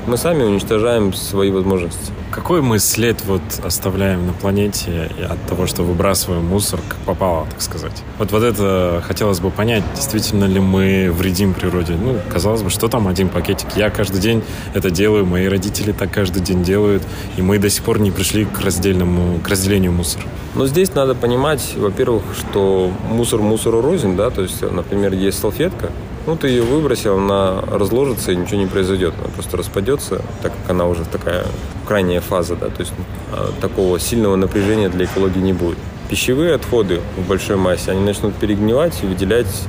мы 0.06 0.16
сами 0.16 0.42
уничтожаем 0.42 1.12
свои 1.14 1.50
возможности. 1.50 2.12
Какой 2.30 2.62
мы 2.62 2.78
след 2.78 3.24
вот 3.26 3.42
оставляем 3.64 4.26
на 4.26 4.32
планете 4.32 5.10
от 5.28 5.40
того, 5.46 5.66
что 5.66 5.82
выбрасываем 5.82 6.44
мусор, 6.44 6.80
как 6.88 6.98
попало, 7.00 7.46
так 7.48 7.62
сказать? 7.62 8.02
Вот, 8.18 8.32
вот 8.32 8.42
это 8.42 9.02
хотелось 9.06 9.40
бы 9.40 9.50
понять, 9.50 9.84
действительно 9.94 10.44
ли 10.44 10.60
мы 10.60 11.10
вредим 11.12 11.54
природе. 11.54 11.94
Ну, 11.94 12.18
казалось 12.30 12.62
бы, 12.62 12.70
что 12.70 12.88
там 12.88 13.08
один 13.08 13.28
пакетик? 13.28 13.68
Я 13.76 13.90
каждый 13.90 14.20
день 14.20 14.42
это 14.74 14.90
делаю, 14.90 15.24
мои 15.24 15.46
родители 15.46 15.92
так 15.92 16.10
каждый 16.10 16.42
день 16.42 16.64
делают, 16.64 17.02
и 17.36 17.42
мы 17.42 17.58
до 17.58 17.70
сих 17.70 17.84
пор 17.84 18.00
не 18.00 18.10
пришли 18.10 18.44
к 18.44 18.60
раздельному, 18.60 19.38
к 19.38 19.48
разделению 19.48 19.92
мусора. 19.92 20.24
Но 20.54 20.66
здесь 20.66 20.94
надо 20.94 21.14
понимать, 21.14 21.74
во-первых, 21.76 22.22
что 22.36 22.90
мусор 23.08 23.40
мусору 23.40 23.80
рознь, 23.80 24.16
да, 24.16 24.30
то 24.30 24.42
есть, 24.42 24.60
например, 24.60 25.12
есть 25.12 25.38
салфетка, 25.38 25.90
ну, 26.26 26.36
ты 26.36 26.48
ее 26.48 26.62
выбросил, 26.62 27.18
она 27.18 27.60
разложится 27.60 28.32
и 28.32 28.36
ничего 28.36 28.56
не 28.56 28.66
произойдет. 28.66 29.14
Она 29.18 29.28
просто 29.28 29.56
распадется, 29.56 30.22
так 30.42 30.52
как 30.52 30.70
она 30.70 30.86
уже 30.86 31.04
такая 31.04 31.44
крайняя 31.86 32.20
фаза, 32.20 32.56
да, 32.56 32.68
то 32.68 32.80
есть 32.80 32.92
а, 33.32 33.52
такого 33.60 34.00
сильного 34.00 34.36
напряжения 34.36 34.88
для 34.88 35.04
экологии 35.04 35.40
не 35.40 35.52
будет. 35.52 35.78
Пищевые 36.08 36.54
отходы 36.54 37.00
в 37.16 37.28
большой 37.28 37.56
массе, 37.56 37.90
они 37.90 38.00
начнут 38.00 38.34
перегнивать 38.34 39.02
и 39.02 39.06
выделять 39.06 39.62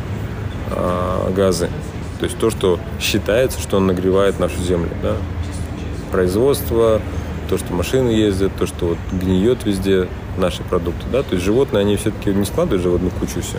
а, 0.72 1.30
газы. 1.32 1.70
То 2.20 2.26
есть 2.26 2.38
то, 2.38 2.50
что 2.50 2.80
считается, 3.02 3.60
что 3.60 3.78
он 3.78 3.88
нагревает 3.88 4.40
нашу 4.40 4.58
землю, 4.62 4.92
да. 5.04 5.16
Производство, 6.12 7.02
то, 7.50 7.58
что 7.58 7.74
машины 7.74 8.10
ездят, 8.10 8.54
то, 8.58 8.66
что 8.66 8.88
вот 8.88 8.98
гниет 9.12 9.66
везде 9.66 10.08
наши 10.38 10.64
продукты, 10.64 11.06
да. 11.12 11.24
То 11.24 11.34
есть 11.34 11.44
животные, 11.44 11.82
они 11.82 11.98
все-таки 11.98 12.30
не 12.30 12.46
складывают 12.46 12.86
одну 12.86 13.10
кучу 13.10 13.42
все. 13.42 13.58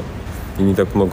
И 0.58 0.62
не 0.62 0.74
так 0.74 0.94
много 0.94 1.12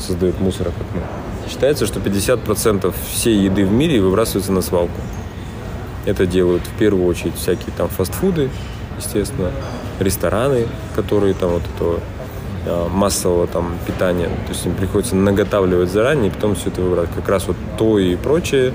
создают 0.00 0.40
мусора, 0.40 0.72
как 0.76 0.86
мы. 0.94 1.02
Считается, 1.50 1.86
что 1.86 2.00
50% 2.00 2.94
всей 3.12 3.38
еды 3.38 3.64
в 3.64 3.72
мире 3.72 4.00
выбрасывается 4.00 4.52
на 4.52 4.62
свалку. 4.62 5.00
Это 6.06 6.26
делают 6.26 6.62
в 6.62 6.78
первую 6.78 7.06
очередь 7.06 7.34
всякие 7.36 7.72
там 7.76 7.88
фастфуды, 7.88 8.50
естественно, 8.98 9.50
рестораны, 9.98 10.66
которые 10.96 11.34
там 11.34 11.50
вот 11.50 11.62
этого 11.74 12.00
а, 12.66 12.88
массового 12.88 13.46
там 13.46 13.74
питания, 13.86 14.26
то 14.26 14.52
есть 14.52 14.66
им 14.66 14.74
приходится 14.74 15.16
наготавливать 15.16 15.90
заранее, 15.90 16.28
и 16.28 16.30
потом 16.30 16.54
все 16.54 16.68
это 16.68 16.82
выбрать. 16.82 17.10
Как 17.14 17.28
раз 17.28 17.46
вот 17.46 17.56
то 17.78 17.98
и 17.98 18.16
прочее, 18.16 18.72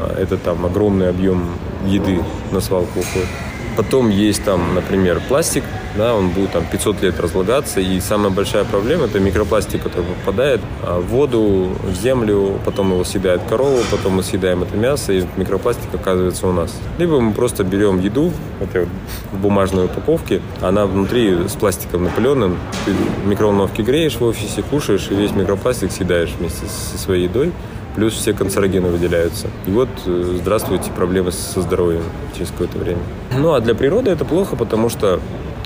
а, 0.00 0.14
это 0.18 0.36
там 0.36 0.64
огромный 0.66 1.08
объем 1.08 1.50
еды 1.86 2.22
на 2.50 2.60
свалку 2.60 3.00
уходит. 3.00 3.28
Потом 3.76 4.10
есть 4.10 4.44
там, 4.44 4.74
например, 4.74 5.20
пластик, 5.28 5.64
да, 5.96 6.14
он 6.14 6.30
будет 6.30 6.52
там 6.52 6.64
500 6.70 7.02
лет 7.02 7.20
разлагаться, 7.20 7.80
и 7.80 8.00
самая 8.00 8.30
большая 8.30 8.64
проблема– 8.64 9.04
это 9.06 9.20
микропластик, 9.20 9.82
который 9.82 10.06
попадает 10.20 10.60
в 10.82 11.06
воду, 11.08 11.70
в 11.82 11.94
землю, 11.94 12.58
потом 12.64 12.92
его 12.92 13.04
съедает 13.04 13.42
корова, 13.48 13.80
потом 13.90 14.14
мы 14.14 14.22
съедаем 14.22 14.62
это 14.62 14.76
мясо, 14.76 15.12
и 15.12 15.24
микропластик 15.36 15.94
оказывается 15.94 16.46
у 16.46 16.52
нас. 16.52 16.74
Либо 16.98 17.20
мы 17.20 17.32
просто 17.32 17.64
берем 17.64 18.00
еду, 18.00 18.32
это 18.60 18.86
в 19.32 19.38
бумажной 19.38 19.86
упаковке, 19.86 20.40
она 20.60 20.86
внутри 20.86 21.48
с 21.48 21.52
пластиком 21.52 22.04
напыленным, 22.04 22.58
ты 22.84 22.92
в 22.92 23.26
микроволновке 23.26 23.82
греешь 23.82 24.16
в 24.16 24.24
офисе, 24.24 24.62
кушаешь, 24.62 25.08
и 25.10 25.14
весь 25.14 25.32
микропластик 25.32 25.92
съедаешь 25.92 26.30
вместе 26.38 26.66
со 26.66 26.98
своей 26.98 27.24
едой, 27.24 27.52
плюс 27.94 28.14
все 28.14 28.32
канцерогены 28.32 28.88
выделяются. 28.88 29.48
И 29.66 29.70
вот, 29.70 29.88
э, 30.06 30.36
здравствуйте, 30.40 30.90
проблемы 30.90 31.32
со 31.32 31.60
здоровьем 31.60 32.02
через 32.36 32.50
какое-то 32.50 32.78
время. 32.78 33.00
Ну, 33.36 33.52
а 33.52 33.60
для 33.60 33.74
природы 33.74 34.10
это 34.10 34.24
плохо, 34.24 34.56
потому 34.56 34.88
что, 34.88 35.20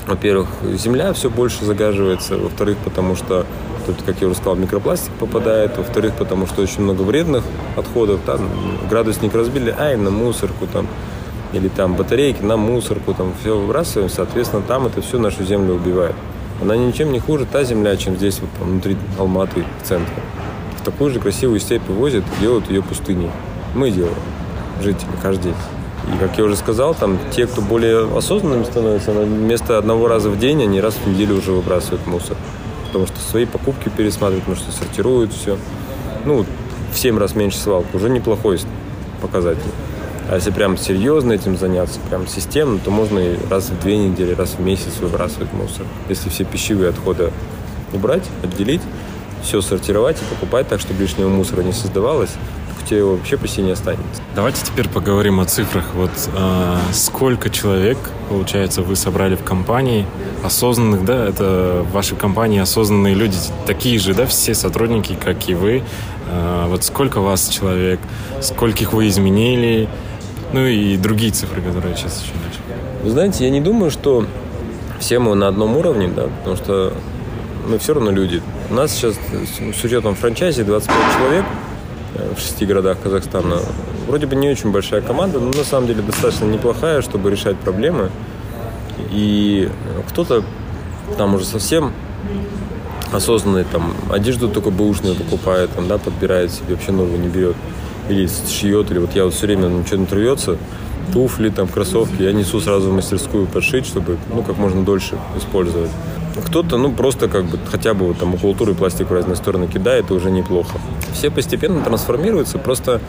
во-первых, 0.06 0.48
земля 0.74 1.12
все 1.12 1.30
больше 1.30 1.64
загаживается, 1.64 2.36
во-вторых, 2.36 2.76
потому 2.84 3.16
что 3.16 3.44
тут, 3.86 3.96
как 4.04 4.20
я 4.20 4.28
уже 4.28 4.36
сказал, 4.36 4.56
микропластик 4.56 5.12
попадает, 5.14 5.76
во-вторых, 5.76 6.14
потому 6.14 6.46
что 6.46 6.62
очень 6.62 6.82
много 6.82 7.02
вредных 7.02 7.44
отходов, 7.76 8.20
там, 8.24 8.40
градусник 8.88 9.34
разбили, 9.34 9.74
ай, 9.76 9.96
на 9.96 10.10
мусорку, 10.10 10.66
там, 10.72 10.86
или 11.52 11.68
там 11.68 11.94
батарейки 11.94 12.42
на 12.42 12.56
мусорку, 12.56 13.14
там 13.14 13.32
все 13.40 13.58
выбрасываем, 13.58 14.10
соответственно, 14.10 14.62
там 14.62 14.86
это 14.86 15.02
все 15.02 15.18
нашу 15.18 15.44
землю 15.44 15.74
убивает. 15.74 16.14
Она 16.62 16.76
ничем 16.76 17.12
не 17.12 17.20
хуже 17.20 17.44
та 17.44 17.64
земля, 17.64 17.96
чем 17.96 18.16
здесь 18.16 18.40
вот, 18.40 18.50
внутри 18.66 18.96
Алматы, 19.18 19.64
в 19.82 19.86
центре. 19.86 20.14
В 20.80 20.84
такую 20.84 21.12
же 21.12 21.20
красивую 21.20 21.60
степь 21.60 21.86
возят 21.88 22.24
делают 22.40 22.70
ее 22.70 22.82
пустыней. 22.82 23.30
Мы 23.74 23.90
делаем, 23.90 24.14
жители, 24.80 25.08
каждый 25.20 25.44
день. 25.44 25.54
И, 26.12 26.18
как 26.18 26.38
я 26.38 26.44
уже 26.44 26.56
сказал, 26.56 26.94
там 26.94 27.18
те, 27.32 27.46
кто 27.46 27.60
более 27.60 28.06
осознанными 28.16 28.64
становятся, 28.64 29.12
вместо 29.12 29.78
одного 29.78 30.08
раза 30.08 30.30
в 30.30 30.38
день, 30.38 30.62
они 30.62 30.80
раз 30.80 30.94
в 30.94 31.06
неделю 31.06 31.38
уже 31.38 31.52
выбрасывают 31.52 32.06
мусор. 32.06 32.36
Потому 32.86 33.06
что 33.06 33.18
свои 33.18 33.44
покупки 33.44 33.88
пересматривают, 33.88 34.44
потому 34.44 34.56
что 34.56 34.72
сортируют 34.72 35.32
все. 35.32 35.58
Ну, 36.24 36.46
в 36.92 36.98
7 36.98 37.18
раз 37.18 37.34
меньше 37.34 37.58
свалку. 37.58 37.96
Уже 37.96 38.08
неплохой 38.08 38.60
показатель. 39.20 39.60
А 40.28 40.36
если 40.36 40.50
прям 40.50 40.76
серьезно 40.76 41.32
этим 41.32 41.56
заняться, 41.56 42.00
прям 42.08 42.26
системно, 42.26 42.80
то 42.84 42.90
можно 42.90 43.18
и 43.18 43.36
раз 43.48 43.70
в 43.70 43.80
две 43.80 43.96
недели, 43.96 44.34
раз 44.34 44.56
в 44.58 44.60
месяц 44.60 44.98
выбрасывать 45.00 45.52
мусор. 45.52 45.86
Если 46.08 46.30
все 46.30 46.44
пищевые 46.44 46.90
отходы 46.90 47.32
убрать, 47.92 48.24
отделить, 48.42 48.80
все 49.42 49.60
сортировать 49.60 50.16
и 50.20 50.34
покупать 50.34 50.66
так, 50.66 50.80
чтобы 50.80 51.00
лишнего 51.00 51.28
мусора 51.28 51.62
не 51.62 51.72
создавалось, 51.72 52.32
тебя 52.86 52.98
его 52.98 53.16
вообще 53.16 53.36
почти 53.36 53.62
не 53.62 53.72
останется. 53.72 54.22
Давайте 54.34 54.64
теперь 54.64 54.88
поговорим 54.88 55.40
о 55.40 55.44
цифрах. 55.44 55.84
Вот 55.94 56.10
э, 56.34 56.76
сколько 56.92 57.50
человек, 57.50 57.98
получается, 58.28 58.82
вы 58.82 58.96
собрали 58.96 59.36
в 59.36 59.42
компании 59.42 60.06
осознанных, 60.44 61.04
да, 61.04 61.26
это 61.26 61.84
в 61.88 61.92
вашей 61.92 62.16
компании 62.16 62.60
осознанные 62.60 63.14
люди, 63.14 63.36
такие 63.66 63.98
же, 63.98 64.14
да, 64.14 64.26
все 64.26 64.54
сотрудники, 64.54 65.16
как 65.22 65.48
и 65.48 65.54
вы. 65.54 65.82
Э, 66.30 66.66
вот 66.68 66.84
сколько 66.84 67.20
вас 67.20 67.48
человек, 67.48 68.00
скольких 68.40 68.92
вы 68.92 69.08
изменили, 69.08 69.88
ну 70.52 70.64
и 70.64 70.96
другие 70.96 71.32
цифры, 71.32 71.60
которые 71.60 71.96
сейчас 71.96 72.22
еще 72.22 72.32
начал. 72.34 72.60
Вы 73.02 73.10
знаете, 73.10 73.44
я 73.44 73.50
не 73.50 73.60
думаю, 73.60 73.90
что 73.90 74.26
все 75.00 75.18
мы 75.18 75.34
на 75.34 75.48
одном 75.48 75.76
уровне, 75.76 76.08
да, 76.08 76.28
потому 76.38 76.56
что 76.56 76.94
мы 77.68 77.78
все 77.78 77.94
равно 77.94 78.10
люди. 78.10 78.42
У 78.70 78.74
нас 78.74 78.92
сейчас 78.92 79.14
с 79.14 79.84
учетом 79.84 80.14
франчайзи 80.14 80.62
25 80.62 80.96
человек 81.16 81.44
в 82.36 82.40
шести 82.40 82.66
городах 82.66 82.98
Казахстана. 83.02 83.58
Вроде 84.06 84.26
бы 84.26 84.36
не 84.36 84.48
очень 84.48 84.70
большая 84.70 85.00
команда, 85.00 85.40
но 85.40 85.52
на 85.52 85.64
самом 85.64 85.86
деле 85.86 86.02
достаточно 86.02 86.44
неплохая, 86.44 87.02
чтобы 87.02 87.30
решать 87.30 87.56
проблемы. 87.56 88.10
И 89.10 89.68
кто-то 90.08 90.42
там 91.18 91.34
уже 91.34 91.44
совсем 91.44 91.92
осознанный, 93.12 93.64
там, 93.64 93.94
одежду 94.10 94.48
только 94.48 94.70
бэушную 94.70 95.14
покупает, 95.14 95.70
там, 95.70 95.88
да, 95.88 95.98
подбирает 95.98 96.52
себе, 96.52 96.74
вообще 96.74 96.92
новую 96.92 97.20
не 97.20 97.28
берет 97.28 97.56
или 98.08 98.28
шьет, 98.48 98.90
или 98.90 98.98
вот 98.98 99.14
я 99.14 99.24
вот 99.24 99.34
все 99.34 99.46
время 99.46 99.68
ну, 99.68 99.84
что-нибудь 99.84 100.12
рвется, 100.12 100.56
туфли, 101.12 101.50
там, 101.50 101.68
кроссовки, 101.68 102.22
я 102.22 102.32
несу 102.32 102.60
сразу 102.60 102.90
в 102.90 102.94
мастерскую 102.94 103.46
подшить, 103.46 103.86
чтобы, 103.86 104.18
ну, 104.32 104.42
как 104.42 104.58
можно 104.58 104.82
дольше 104.84 105.18
использовать. 105.36 105.90
Кто-то, 106.46 106.76
ну, 106.76 106.92
просто 106.92 107.28
как 107.28 107.46
бы 107.46 107.58
хотя 107.70 107.94
бы 107.94 108.06
вот 108.06 108.18
там 108.18 108.30
макулатуру 108.30 108.72
и 108.72 108.74
пластик 108.74 109.08
в 109.08 109.12
разные 109.12 109.36
стороны 109.36 109.68
кидает, 109.68 110.06
это 110.06 110.14
уже 110.14 110.30
неплохо. 110.30 110.78
Все 111.16 111.30
постепенно 111.30 111.82
трансформируются, 111.82 112.58
просто, 112.58 113.00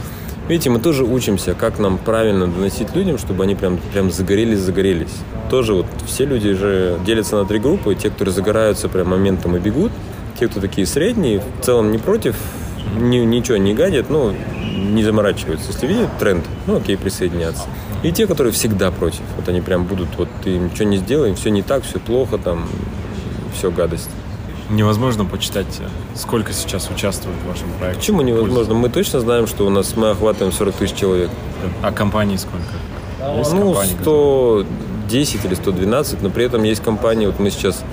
видите, 0.48 0.70
мы 0.70 0.80
тоже 0.80 1.04
учимся, 1.04 1.54
как 1.54 1.78
нам 1.78 1.98
правильно 1.98 2.48
доносить 2.48 2.96
людям, 2.96 3.18
чтобы 3.18 3.44
они 3.44 3.54
прям, 3.54 3.78
прям 3.92 4.12
загорелись-загорелись. 4.12 5.14
Тоже 5.50 5.74
вот 5.74 5.88
все 6.06 6.26
люди 6.26 6.54
же 6.54 6.98
делятся 7.06 7.36
на 7.36 7.46
три 7.46 7.60
группы, 7.60 7.96
те, 7.96 8.10
которые 8.10 8.34
загораются 8.34 8.88
прям 8.88 9.10
моментом 9.10 9.58
и 9.58 9.60
бегут, 9.60 9.92
те, 10.40 10.48
кто 10.48 10.62
такие 10.62 10.88
средние, 10.88 11.44
в 11.60 11.66
целом 11.66 11.92
не 11.92 11.98
против, 11.98 12.38
ни, 12.98 13.18
ничего 13.18 13.58
не 13.58 13.74
гадят, 13.74 14.10
ну, 14.10 14.34
не 14.64 15.04
заморачиваются. 15.04 15.74
Если 15.74 15.88
видят 15.88 16.10
тренд, 16.18 16.46
ну 16.66 16.78
окей, 16.78 16.96
присоединяться. 16.98 17.64
И 18.04 18.14
те, 18.14 18.26
которые 18.26 18.54
всегда 18.54 18.90
против. 18.90 19.22
Вот 19.36 19.50
они 19.50 19.60
прям 19.60 19.84
будут, 19.84 20.08
вот 20.18 20.30
ты 20.46 20.58
ничего 20.58 20.88
не 20.88 20.98
сделаем, 20.98 21.36
все 21.36 21.50
не 21.50 21.62
так, 21.62 21.84
все 21.84 22.00
плохо, 22.00 22.38
там, 22.38 22.70
все 23.54 23.70
гадость. 23.70 24.10
Невозможно 24.70 25.24
почитать, 25.24 25.82
сколько 26.16 26.52
сейчас 26.52 26.90
участвует 26.90 27.38
в 27.38 27.48
вашем 27.48 27.68
проекте. 27.80 28.00
Почему 28.00 28.22
невозможно? 28.22 28.74
Мы 28.74 28.90
точно 28.90 29.22
знаем, 29.22 29.48
что 29.48 29.66
у 29.66 29.70
нас 29.70 29.96
мы 29.96 30.10
охватываем 30.10 30.52
40 30.52 30.76
тысяч 30.76 30.96
человек. 30.96 31.30
А 31.82 31.92
компаний 31.92 32.38
сколько? 32.38 32.66
Есть 33.38 33.54
ну, 33.54 33.74
компании, 33.74 33.96
110 34.02 35.46
или 35.46 35.54
112, 35.56 36.22
но 36.22 36.30
при 36.30 36.46
этом 36.46 36.64
есть 36.64 36.84
компании, 36.84 37.26
вот 37.26 37.40
мы 37.40 37.50
сейчас 37.50 37.84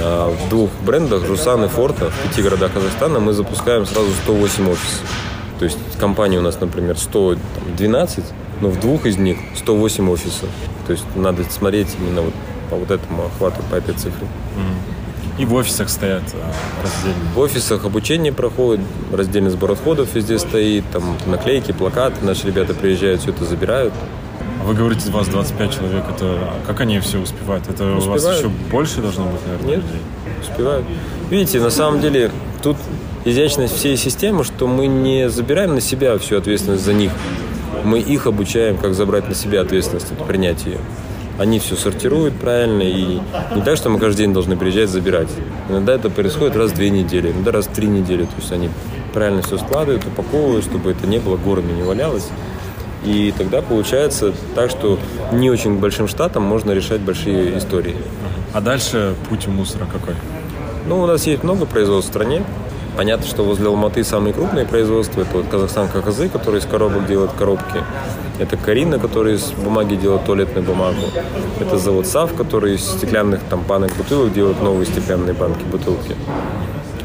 э, 0.00 0.34
в 0.46 0.48
двух 0.48 0.70
брендах, 0.84 1.26
Жусан 1.26 1.64
и 1.64 1.68
Форта, 1.68 2.10
в 2.10 2.28
пяти 2.28 2.42
городах 2.42 2.72
Казахстана, 2.72 3.18
мы 3.18 3.32
запускаем 3.32 3.84
сразу 3.84 4.10
108 4.24 4.70
офисов. 4.70 5.02
То 5.58 5.64
есть 5.64 5.78
компания 5.98 6.38
у 6.38 6.42
нас, 6.42 6.60
например, 6.60 6.96
112, 6.96 8.24
но 8.60 8.68
в 8.68 8.80
двух 8.80 9.06
из 9.06 9.16
них 9.16 9.38
108 9.56 10.08
офисов. 10.10 10.48
То 10.86 10.92
есть 10.92 11.04
надо 11.16 11.44
смотреть 11.44 11.88
именно 11.98 12.22
вот 12.22 12.34
по 12.70 12.76
вот 12.76 12.90
этому 12.90 13.26
охвату, 13.26 13.56
по 13.70 13.74
этой 13.74 13.94
цифре. 13.94 14.26
И 15.38 15.44
в 15.44 15.54
офисах 15.54 15.88
стоят 15.88 16.24
а, 16.34 16.52
раздельно? 16.82 17.30
В 17.34 17.38
офисах 17.38 17.84
обучение 17.84 18.32
проходит, 18.32 18.84
раздельный 19.12 19.50
сбор 19.50 19.72
отходов 19.72 20.14
везде 20.14 20.38
стоит, 20.38 20.84
там 20.92 21.16
наклейки, 21.26 21.70
плакаты, 21.72 22.24
наши 22.24 22.46
ребята 22.48 22.74
приезжают, 22.74 23.20
все 23.20 23.30
это 23.30 23.44
забирают. 23.44 23.94
А 24.60 24.64
вы 24.64 24.74
говорите, 24.74 25.08
у 25.08 25.12
вас 25.12 25.28
25 25.28 25.74
человек, 25.74 26.04
это 26.08 26.52
как 26.66 26.80
они 26.80 26.98
все 26.98 27.18
успевают? 27.18 27.68
Это 27.68 27.96
успевают. 27.96 28.22
у 28.24 28.26
вас 28.26 28.38
еще 28.38 28.48
больше 28.48 29.00
должно 29.00 29.26
быть, 29.26 29.40
наверное, 29.46 29.76
Нет, 29.76 29.84
людей? 29.84 30.00
успевают. 30.42 30.84
Видите, 31.30 31.60
на 31.60 31.70
самом 31.70 32.00
деле 32.00 32.32
тут 32.62 32.76
изящность 33.24 33.76
всей 33.76 33.96
системы, 33.96 34.42
что 34.42 34.66
мы 34.66 34.88
не 34.88 35.28
забираем 35.30 35.74
на 35.74 35.80
себя 35.80 36.18
всю 36.18 36.36
ответственность 36.36 36.84
за 36.84 36.92
них. 36.92 37.12
Мы 37.84 38.00
их 38.00 38.26
обучаем, 38.26 38.76
как 38.76 38.94
забрать 38.94 39.28
на 39.28 39.34
себя 39.36 39.60
ответственность 39.60 40.10
от 40.10 40.26
принятия 40.26 40.70
ее. 40.70 40.80
Они 41.38 41.60
все 41.60 41.76
сортируют 41.76 42.34
правильно, 42.34 42.82
и 42.82 43.20
не 43.54 43.62
так, 43.62 43.76
что 43.76 43.90
мы 43.90 44.00
каждый 44.00 44.18
день 44.22 44.32
должны 44.32 44.56
приезжать 44.56 44.90
забирать. 44.90 45.28
Иногда 45.68 45.94
это 45.94 46.10
происходит 46.10 46.56
раз 46.56 46.72
в 46.72 46.74
две 46.74 46.90
недели, 46.90 47.30
иногда 47.30 47.52
раз 47.52 47.66
в 47.66 47.72
три 47.72 47.86
недели. 47.86 48.24
То 48.24 48.32
есть 48.38 48.50
они 48.50 48.70
правильно 49.14 49.42
все 49.42 49.56
складывают, 49.56 50.04
упаковывают, 50.04 50.64
чтобы 50.64 50.90
это 50.90 51.06
не 51.06 51.18
было 51.18 51.36
горами, 51.36 51.72
не 51.72 51.82
валялось. 51.82 52.28
И 53.04 53.32
тогда 53.38 53.62
получается 53.62 54.32
так, 54.56 54.70
что 54.70 54.98
не 55.32 55.48
очень 55.50 55.78
большим 55.78 56.08
штатом 56.08 56.42
можно 56.42 56.72
решать 56.72 57.00
большие 57.00 57.56
истории. 57.56 57.94
А 58.52 58.60
дальше 58.60 59.14
путь 59.28 59.46
у 59.46 59.50
мусора 59.50 59.86
какой? 59.86 60.14
Ну, 60.88 61.00
у 61.00 61.06
нас 61.06 61.26
есть 61.26 61.44
много 61.44 61.66
производств 61.66 62.10
в 62.10 62.14
стране. 62.14 62.42
Понятно, 62.98 63.28
что 63.28 63.44
возле 63.44 63.68
Алматы 63.68 64.02
самые 64.02 64.34
крупные 64.34 64.66
производства. 64.66 65.20
Это 65.20 65.36
вот 65.36 65.46
Казахстан 65.46 65.86
КХЗ, 65.86 66.22
который 66.32 66.58
из 66.58 66.64
коробок 66.64 67.06
делает 67.06 67.30
коробки. 67.30 67.84
Это 68.40 68.56
Карина, 68.56 68.98
который 68.98 69.36
из 69.36 69.52
бумаги 69.52 69.94
делает 69.94 70.24
туалетную 70.24 70.66
бумагу. 70.66 71.02
Это 71.60 71.78
завод 71.78 72.08
САВ, 72.08 72.34
который 72.34 72.74
из 72.74 72.84
стеклянных 72.84 73.40
там 73.48 73.62
банок 73.62 73.92
бутылок 73.96 74.32
делает 74.32 74.60
новые 74.60 74.84
стеклянные 74.84 75.32
банки 75.32 75.62
бутылки. 75.70 76.16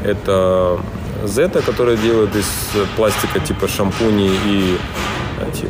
Это 0.02 0.80
Зета, 1.26 1.62
которая 1.62 1.96
делает 1.96 2.34
из 2.34 2.48
пластика 2.96 3.38
типа 3.38 3.68
шампуни 3.68 4.32
и 4.46 4.76
эти, 5.48 5.68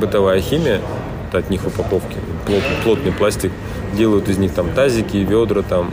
бытовая 0.00 0.40
химия. 0.40 0.80
Это 1.28 1.38
от 1.38 1.48
них 1.48 1.64
упаковки. 1.64 2.16
Плотный, 2.44 2.76
плотный 2.82 3.12
пластик. 3.12 3.52
Делают 3.92 4.28
из 4.28 4.38
них 4.38 4.52
там 4.52 4.72
тазики, 4.72 5.18
ведра, 5.18 5.62
там 5.62 5.92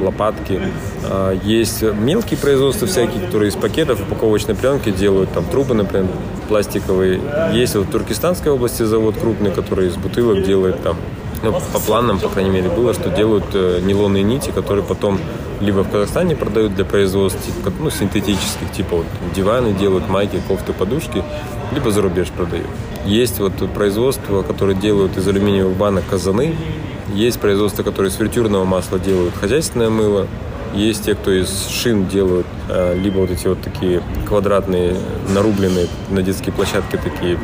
лопатки. 0.00 0.60
А, 1.04 1.32
есть 1.44 1.82
мелкие 1.82 2.38
производства 2.38 2.86
всякие, 2.86 3.24
которые 3.26 3.50
из 3.50 3.54
пакетов 3.54 4.00
упаковочной 4.02 4.54
пленки 4.54 4.90
делают, 4.90 5.32
там 5.32 5.44
трубы, 5.44 5.74
например, 5.74 6.08
пластиковые. 6.48 7.20
Есть 7.52 7.74
вот 7.74 7.86
в 7.86 7.90
Туркестанской 7.90 8.52
области 8.52 8.82
завод 8.82 9.16
крупный, 9.20 9.50
который 9.50 9.88
из 9.88 9.96
бутылок 9.96 10.44
делает 10.44 10.82
там 10.82 10.96
ну, 11.42 11.52
по 11.72 11.80
планам, 11.80 12.20
по 12.20 12.28
крайней 12.28 12.50
мере, 12.50 12.68
было, 12.68 12.94
что 12.94 13.10
делают 13.10 13.46
э, 13.52 13.80
нейлонные 13.82 14.22
нити, 14.22 14.50
которые 14.50 14.84
потом 14.84 15.18
либо 15.60 15.82
в 15.82 15.90
Казахстане 15.90 16.36
продают 16.36 16.74
для 16.74 16.84
производства 16.84 17.40
ну, 17.80 17.90
синтетических, 17.90 18.70
типа 18.72 18.96
вот 18.96 19.06
диваны 19.34 19.72
делают, 19.72 20.08
майки, 20.08 20.40
кофты, 20.46 20.72
подушки, 20.72 21.24
либо 21.72 21.90
за 21.90 22.02
рубеж 22.02 22.28
продают. 22.28 22.66
Есть 23.04 23.40
вот 23.40 23.52
производство, 23.72 24.42
которое 24.42 24.74
делают 24.74 25.16
из 25.16 25.26
алюминиевых 25.26 25.76
банок 25.76 26.04
казаны, 26.08 26.54
есть 27.14 27.40
производства, 27.40 27.82
которые 27.82 28.10
из 28.10 28.16
фритюрного 28.16 28.64
масла 28.64 28.98
делают 28.98 29.34
хозяйственное 29.34 29.90
мыло. 29.90 30.26
Есть 30.74 31.04
те, 31.04 31.14
кто 31.14 31.30
из 31.30 31.68
шин 31.68 32.06
делают 32.06 32.46
э, 32.68 32.98
либо 32.98 33.18
вот 33.18 33.30
эти 33.30 33.46
вот 33.46 33.60
такие 33.60 34.02
квадратные, 34.26 34.96
нарубленные 35.34 35.86
на 36.10 36.22
детские 36.22 36.54
площадки 36.54 36.96
такие 36.96 37.38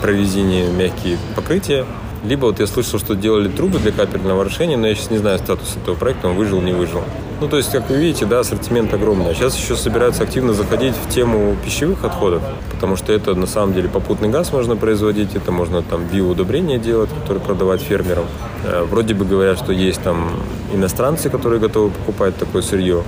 прорезиние 0.00 0.68
мягкие 0.70 1.18
покрытия. 1.36 1.84
Либо 2.24 2.46
вот 2.46 2.60
я 2.60 2.66
слышал, 2.66 2.98
что 2.98 3.14
делали 3.14 3.48
трубы 3.48 3.78
для 3.78 3.92
капельного 3.92 4.42
орошения, 4.42 4.78
но 4.78 4.86
я 4.86 4.94
сейчас 4.94 5.10
не 5.10 5.18
знаю 5.18 5.38
статус 5.38 5.76
этого 5.76 5.94
проекта, 5.94 6.28
он 6.28 6.36
выжил, 6.36 6.62
не 6.62 6.72
выжил. 6.72 7.02
Ну, 7.44 7.50
то 7.50 7.58
есть, 7.58 7.70
как 7.70 7.90
вы 7.90 7.96
видите, 7.96 8.24
да, 8.24 8.40
ассортимент 8.40 8.94
огромный. 8.94 9.32
А 9.32 9.34
сейчас 9.34 9.54
еще 9.54 9.76
собираются 9.76 10.22
активно 10.22 10.54
заходить 10.54 10.94
в 10.94 11.10
тему 11.10 11.54
пищевых 11.62 12.02
отходов, 12.02 12.42
потому 12.70 12.96
что 12.96 13.12
это 13.12 13.34
на 13.34 13.46
самом 13.46 13.74
деле 13.74 13.86
попутный 13.90 14.30
газ 14.30 14.50
можно 14.50 14.76
производить, 14.76 15.36
это 15.36 15.52
можно 15.52 15.82
там 15.82 16.06
биоудобрения 16.06 16.78
делать, 16.78 17.10
которые 17.10 17.44
продавать 17.44 17.82
фермерам. 17.82 18.24
Э, 18.64 18.84
вроде 18.84 19.12
бы 19.12 19.26
говорят, 19.26 19.58
что 19.58 19.74
есть 19.74 20.02
там 20.02 20.30
иностранцы, 20.72 21.28
которые 21.28 21.60
готовы 21.60 21.90
покупать 21.90 22.34
такое 22.38 22.62
сырье, 22.62 23.02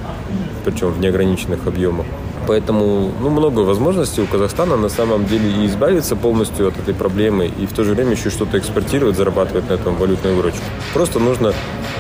причем 0.66 0.90
в 0.90 1.00
неограниченных 1.00 1.66
объемах. 1.66 2.04
Поэтому 2.46 3.12
ну, 3.20 3.30
много 3.30 3.60
возможностей 3.60 4.22
у 4.22 4.26
Казахстана 4.26 4.76
на 4.76 4.88
самом 4.88 5.26
деле 5.26 5.50
и 5.50 5.66
избавиться 5.66 6.14
полностью 6.14 6.68
от 6.68 6.78
этой 6.78 6.94
проблемы, 6.94 7.46
и 7.46 7.66
в 7.66 7.72
то 7.72 7.82
же 7.84 7.94
время 7.94 8.12
еще 8.12 8.30
что-то 8.30 8.58
экспортировать, 8.58 9.16
зарабатывать 9.16 9.68
на 9.68 9.74
этом 9.74 9.96
валютную 9.96 10.36
выручку. 10.36 10.62
Просто 10.94 11.18
нужно 11.18 11.52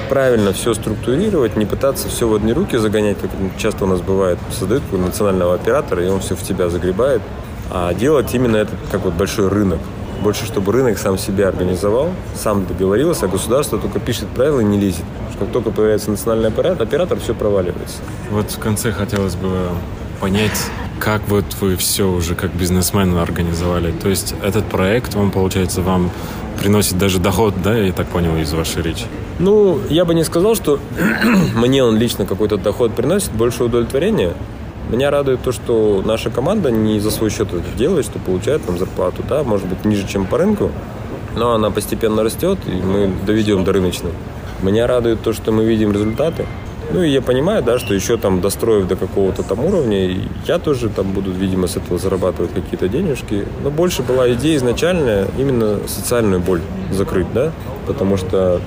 правильно 0.08 0.52
все 0.52 0.74
структурировать, 0.74 1.56
не 1.56 1.66
пытаться 1.66 2.08
все 2.08 2.28
в 2.28 2.34
одни 2.34 2.52
руки 2.52 2.76
загонять, 2.76 3.18
как 3.20 3.30
часто 3.58 3.84
у 3.84 3.88
нас 3.88 4.00
бывает. 4.00 4.38
Создают 4.56 4.82
национального 4.92 5.54
оператора, 5.54 6.04
и 6.04 6.08
он 6.08 6.20
все 6.20 6.36
в 6.36 6.42
тебя 6.42 6.68
загребает. 6.68 7.22
А 7.70 7.92
делать 7.94 8.32
именно 8.32 8.56
это 8.56 8.72
как 8.92 9.04
вот 9.04 9.14
большой 9.14 9.48
рынок. 9.48 9.80
Больше, 10.22 10.46
чтобы 10.46 10.72
рынок 10.72 10.98
сам 10.98 11.18
себя 11.18 11.48
организовал, 11.48 12.10
сам 12.34 12.64
договорился, 12.66 13.26
а 13.26 13.28
государство 13.28 13.78
только 13.78 14.00
пишет 14.00 14.28
правила 14.28 14.60
и 14.60 14.64
не 14.64 14.78
лезет. 14.78 15.04
Как 15.38 15.50
только 15.50 15.70
появляется 15.70 16.10
национальный 16.10 16.48
оператор, 16.48 16.82
оператор 16.82 17.18
все 17.18 17.34
проваливается. 17.34 17.98
Вот 18.30 18.50
в 18.50 18.58
конце 18.58 18.92
хотелось 18.92 19.34
бы 19.34 19.48
понять, 20.16 20.58
как 20.98 21.22
вот 21.28 21.44
вы 21.60 21.76
все 21.76 22.10
уже 22.10 22.34
как 22.34 22.52
бизнесмен 22.52 23.16
организовали. 23.16 23.92
То 23.92 24.08
есть 24.08 24.34
этот 24.42 24.66
проект, 24.66 25.16
он, 25.16 25.30
получается, 25.30 25.82
вам 25.82 26.10
приносит 26.60 26.98
даже 26.98 27.18
доход, 27.18 27.54
да, 27.62 27.76
я 27.76 27.92
так 27.92 28.06
понял 28.08 28.36
из 28.36 28.52
вашей 28.52 28.82
речи? 28.82 29.04
Ну, 29.38 29.78
я 29.90 30.04
бы 30.04 30.14
не 30.14 30.24
сказал, 30.24 30.54
что 30.54 30.80
мне 31.54 31.84
он 31.84 31.96
лично 31.96 32.26
какой-то 32.26 32.56
доход 32.56 32.94
приносит, 32.94 33.30
больше 33.32 33.64
удовлетворения. 33.64 34.34
Меня 34.88 35.10
радует 35.10 35.42
то, 35.42 35.52
что 35.52 36.02
наша 36.04 36.30
команда 36.30 36.70
не 36.70 37.00
за 37.00 37.10
свой 37.10 37.30
счет 37.30 37.52
это 37.52 37.76
делает, 37.76 38.06
что 38.06 38.18
получает 38.18 38.64
там 38.64 38.78
зарплату, 38.78 39.22
да, 39.28 39.42
может 39.42 39.66
быть, 39.66 39.84
ниже, 39.84 40.06
чем 40.06 40.26
по 40.26 40.38
рынку, 40.38 40.70
но 41.34 41.54
она 41.54 41.70
постепенно 41.70 42.22
растет, 42.22 42.58
и 42.66 42.70
мы 42.70 43.10
доведем 43.26 43.64
до 43.64 43.72
рыночной. 43.72 44.12
Меня 44.62 44.86
радует 44.86 45.22
то, 45.22 45.32
что 45.32 45.52
мы 45.52 45.64
видим 45.64 45.92
результаты. 45.92 46.46
Ну 46.92 47.02
и 47.02 47.10
я 47.10 47.20
понимаю, 47.20 47.62
да, 47.62 47.78
что 47.78 47.94
еще 47.94 48.16
там 48.16 48.40
достроив 48.40 48.86
до 48.86 48.96
какого-то 48.96 49.42
там 49.42 49.64
уровня, 49.64 50.16
я 50.46 50.58
тоже 50.58 50.88
там 50.88 51.12
буду, 51.12 51.32
видимо, 51.32 51.66
с 51.66 51.76
этого 51.76 51.98
зарабатывать 51.98 52.52
какие-то 52.52 52.88
денежки. 52.88 53.44
Но 53.62 53.70
больше 53.70 54.02
была 54.02 54.32
идея 54.32 54.56
изначальная 54.56 55.26
именно 55.38 55.80
социальную 55.88 56.40
боль 56.40 56.60
закрыть, 56.92 57.32
да, 57.32 57.52
потому 57.86 58.16
что 58.16 58.60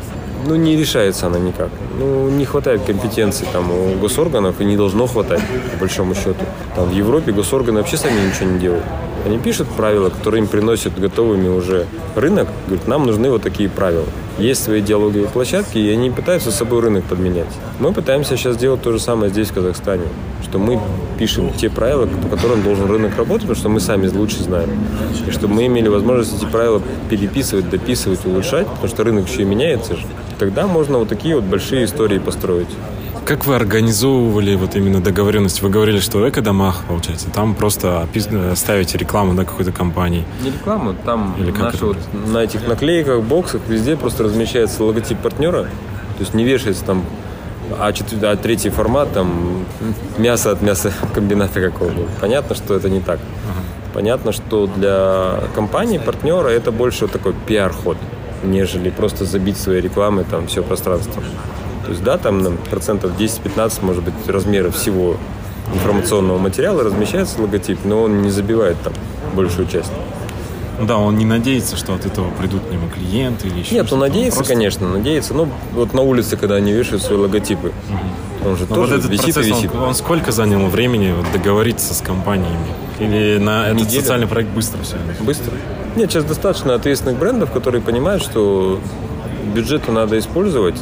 ну, 0.47 0.55
не 0.55 0.75
решается 0.75 1.27
она 1.27 1.39
никак. 1.39 1.69
Ну, 1.97 2.29
не 2.29 2.45
хватает 2.45 2.81
компетенции 2.83 3.47
там 3.51 3.71
у 3.71 3.97
госорганов 3.99 4.59
и 4.61 4.65
не 4.65 4.77
должно 4.77 5.07
хватать, 5.07 5.41
по 5.73 5.79
большому 5.79 6.15
счету. 6.15 6.45
Там 6.75 6.89
в 6.89 6.93
Европе 6.93 7.31
госорганы 7.31 7.79
вообще 7.79 7.97
сами 7.97 8.27
ничего 8.27 8.49
не 8.51 8.59
делают. 8.59 8.83
Они 9.25 9.37
пишут 9.37 9.67
правила, 9.69 10.09
которые 10.09 10.41
им 10.41 10.47
приносят 10.47 10.97
готовыми 10.99 11.49
уже 11.49 11.85
рынок. 12.15 12.47
Говорят, 12.67 12.87
нам 12.87 13.05
нужны 13.05 13.29
вот 13.29 13.41
такие 13.41 13.69
правила. 13.69 14.05
Есть 14.37 14.63
свои 14.63 14.81
диалоговые 14.81 15.27
площадки, 15.27 15.77
и 15.77 15.89
они 15.89 16.09
пытаются 16.09 16.51
с 16.51 16.55
собой 16.55 16.79
рынок 16.79 17.03
подменять. 17.03 17.49
Мы 17.79 17.91
пытаемся 17.91 18.37
сейчас 18.37 18.55
сделать 18.55 18.81
то 18.81 18.91
же 18.93 18.99
самое 18.99 19.29
здесь, 19.29 19.49
в 19.49 19.53
Казахстане. 19.53 20.03
Что 20.43 20.57
мы 20.57 20.79
пишем 21.17 21.51
те 21.53 21.69
правила, 21.69 22.05
по 22.05 22.35
которым 22.35 22.63
должен 22.63 22.89
рынок 22.89 23.17
работать, 23.17 23.41
потому 23.41 23.55
что 23.55 23.69
мы 23.69 23.79
сами 23.81 24.07
лучше 24.07 24.41
знаем. 24.41 24.69
И 25.27 25.31
чтобы 25.31 25.55
мы 25.55 25.65
имели 25.65 25.89
возможность 25.89 26.37
эти 26.37 26.49
правила 26.49 26.81
переписывать, 27.09 27.69
дописывать, 27.69 28.25
улучшать, 28.25 28.67
потому 28.67 28.87
что 28.87 29.03
рынок 29.03 29.27
еще 29.27 29.41
и 29.41 29.45
меняется 29.45 29.97
же. 29.97 30.05
Тогда 30.39 30.65
можно 30.67 30.99
вот 30.99 31.09
такие 31.09 31.35
вот 31.35 31.43
большие 31.43 31.83
истории 31.83 32.19
построить. 32.19 32.69
Как 33.29 33.45
вы 33.45 33.55
организовывали 33.55 34.55
вот 34.55 34.75
именно 34.75 35.01
договоренность? 35.01 35.61
Вы 35.61 35.69
говорили, 35.69 35.99
что 35.99 36.17
в 36.17 36.27
эко-домах, 36.27 36.81
получается, 36.87 37.29
там 37.29 37.53
просто 37.53 38.07
ставите 38.55 38.97
рекламу 38.97 39.33
на 39.33 39.45
какой-то 39.45 39.71
компании. 39.71 40.25
Не 40.41 40.49
рекламу, 40.49 40.95
там 41.05 41.35
Или 41.37 41.51
как 41.51 41.73
наши 41.73 41.85
вот 41.85 41.97
на 42.25 42.39
этих 42.39 42.67
наклейках, 42.67 43.21
боксах, 43.21 43.61
везде 43.67 43.95
просто 43.95 44.23
размещается 44.23 44.83
логотип 44.83 45.19
партнера. 45.19 45.65
То 45.65 46.21
есть 46.21 46.33
не 46.33 46.43
вешается 46.43 46.83
там 46.83 47.05
а, 47.77 47.93
четвер... 47.93 48.25
а 48.25 48.35
третий 48.35 48.71
формат, 48.71 49.13
там, 49.13 49.63
мясо 50.17 50.49
от 50.49 50.63
мяса 50.63 50.91
комбината 51.13 51.61
какого-то. 51.61 52.07
Понятно, 52.19 52.55
что 52.55 52.73
это 52.73 52.89
не 52.89 52.99
так. 52.99 53.19
Ага. 53.19 53.63
Понятно, 53.93 54.31
что 54.31 54.65
для 54.65 55.41
компании, 55.53 55.99
партнера, 55.99 56.47
это 56.47 56.71
больше 56.71 57.07
такой 57.07 57.35
пиар-ход, 57.45 57.97
нежели 58.43 58.89
просто 58.89 59.25
забить 59.25 59.59
своей 59.59 59.81
рекламой 59.81 60.23
там 60.23 60.47
все 60.47 60.63
пространство. 60.63 61.21
То 61.89 61.93
есть, 61.93 62.03
да, 62.03 62.19
там 62.19 62.55
процентов 62.69 63.13
10-15, 63.17 63.83
может 63.83 64.03
быть, 64.03 64.13
размера 64.27 64.69
всего 64.69 65.17
информационного 65.73 66.37
материала 66.37 66.83
размещается 66.83 67.41
логотип, 67.41 67.79
но 67.83 68.03
он 68.03 68.21
не 68.21 68.29
забивает 68.29 68.77
там 68.83 68.93
большую 69.33 69.67
часть. 69.67 69.91
Да, 70.79 70.97
он 70.97 71.17
не 71.17 71.25
надеется, 71.25 71.75
что 71.75 71.95
от 71.95 72.05
этого 72.05 72.29
придут 72.29 72.61
к 72.67 72.71
нему 72.71 72.89
клиенты 72.89 73.47
или 73.47 73.61
еще 73.61 73.73
Нет, 73.73 73.91
он 73.91 74.01
надеется, 74.01 74.37
он 74.37 74.45
просто... 74.45 74.53
конечно, 74.53 74.87
надеется. 74.87 75.33
Ну, 75.33 75.49
вот 75.73 75.95
на 75.95 76.01
улице, 76.01 76.37
когда 76.37 76.57
они 76.57 76.73
вешают 76.73 77.01
свои 77.01 77.17
логотипы, 77.17 77.69
угу. 77.69 78.49
он 78.51 78.55
же 78.55 78.67
Но 78.69 78.75
тоже 78.75 78.91
вот 78.93 78.99
этот 78.99 79.11
висит 79.11 79.33
процесс, 79.33 79.47
и 79.47 79.49
висит. 79.49 79.73
Он, 79.73 79.81
он 79.81 79.95
сколько 79.95 80.31
занял 80.31 80.67
времени 80.67 81.11
вот, 81.17 81.25
договориться 81.33 81.95
с 81.95 82.01
компаниями? 82.01 82.67
Или 82.99 83.39
на 83.39 83.65
этот 83.65 83.87
Неделя. 83.87 84.01
социальный 84.01 84.27
проект 84.27 84.51
быстро 84.51 84.83
все? 84.83 84.97
Быстро. 85.21 85.53
Нет, 85.95 86.11
сейчас 86.11 86.23
достаточно 86.23 86.75
ответственных 86.75 87.17
брендов, 87.17 87.51
которые 87.51 87.81
понимают, 87.81 88.21
что 88.21 88.79
бюджеты 89.55 89.91
надо 89.91 90.19
использовать, 90.19 90.75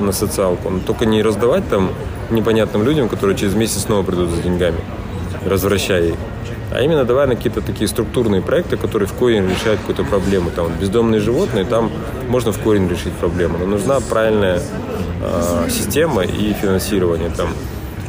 на 0.00 0.12
социалку. 0.12 0.70
Но 0.70 0.80
только 0.80 1.06
не 1.06 1.22
раздавать 1.22 1.68
там 1.68 1.90
непонятным 2.30 2.84
людям, 2.84 3.08
которые 3.08 3.36
через 3.36 3.54
месяц 3.54 3.82
снова 3.82 4.02
придут 4.02 4.30
за 4.30 4.42
деньгами, 4.42 4.78
развращая 5.44 6.08
их. 6.08 6.14
А 6.72 6.82
именно 6.82 7.04
давая 7.04 7.26
на 7.26 7.34
какие-то 7.34 7.62
такие 7.62 7.88
структурные 7.88 8.42
проекты, 8.42 8.76
которые 8.76 9.08
в 9.08 9.12
корень 9.14 9.48
решают 9.48 9.80
какую-то 9.80 10.04
проблему. 10.04 10.50
Там 10.54 10.72
бездомные 10.80 11.20
животные, 11.20 11.64
там 11.64 11.90
можно 12.28 12.52
в 12.52 12.58
корень 12.58 12.88
решить 12.88 13.12
проблему. 13.14 13.58
Но 13.58 13.66
нужна 13.66 13.98
правильная 14.00 14.60
э, 15.22 15.68
система 15.68 16.22
и 16.22 16.52
финансирование. 16.52 17.30
Там 17.30 17.48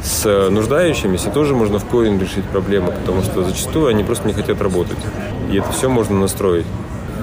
с 0.02 0.48
нуждающимися 0.50 1.30
тоже 1.30 1.54
можно 1.54 1.78
в 1.78 1.84
корень 1.84 2.20
решить 2.20 2.44
проблему, 2.44 2.92
потому 2.92 3.22
что 3.22 3.42
зачастую 3.42 3.88
они 3.88 4.04
просто 4.04 4.28
не 4.28 4.34
хотят 4.34 4.60
работать. 4.62 4.98
И 5.50 5.56
это 5.56 5.72
все 5.72 5.88
можно 5.88 6.18
настроить. 6.18 6.66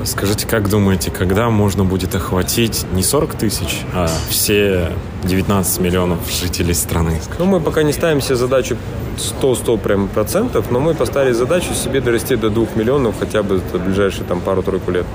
Скажите, 0.06 0.48
как 0.48 0.70
думаете, 0.70 1.12
когда 1.12 1.50
можно 1.50 1.84
будет 1.84 2.16
охватить 2.16 2.86
не 2.94 3.04
40 3.04 3.36
тысяч, 3.36 3.82
а 3.94 4.10
все 4.30 4.92
19 5.24 5.80
миллионов 5.80 6.20
жителей 6.30 6.74
страны? 6.74 7.20
Ну, 7.38 7.46
мы 7.46 7.60
пока 7.60 7.84
не 7.84 7.94
ставим 7.94 8.22
себе 8.22 8.36
задачу 8.36 8.78
100-100 9.18 9.78
прям 9.80 10.08
процентов, 10.08 10.72
но 10.72 10.80
мы 10.80 10.94
поставили 10.94 11.34
задачу 11.34 11.74
себе 11.74 12.02
дорасти 12.02 12.36
до 12.36 12.50
2 12.50 12.68
миллионов 12.76 13.16
хотя 13.20 13.44
бы 13.44 13.60
в 13.60 13.86
ближайшие 13.86 14.24
там 14.24 14.40
пару-тройку 14.42 14.92
лет. 14.92 15.06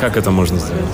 Как 0.00 0.16
это 0.16 0.30
можно 0.30 0.58
сделать? 0.58 0.84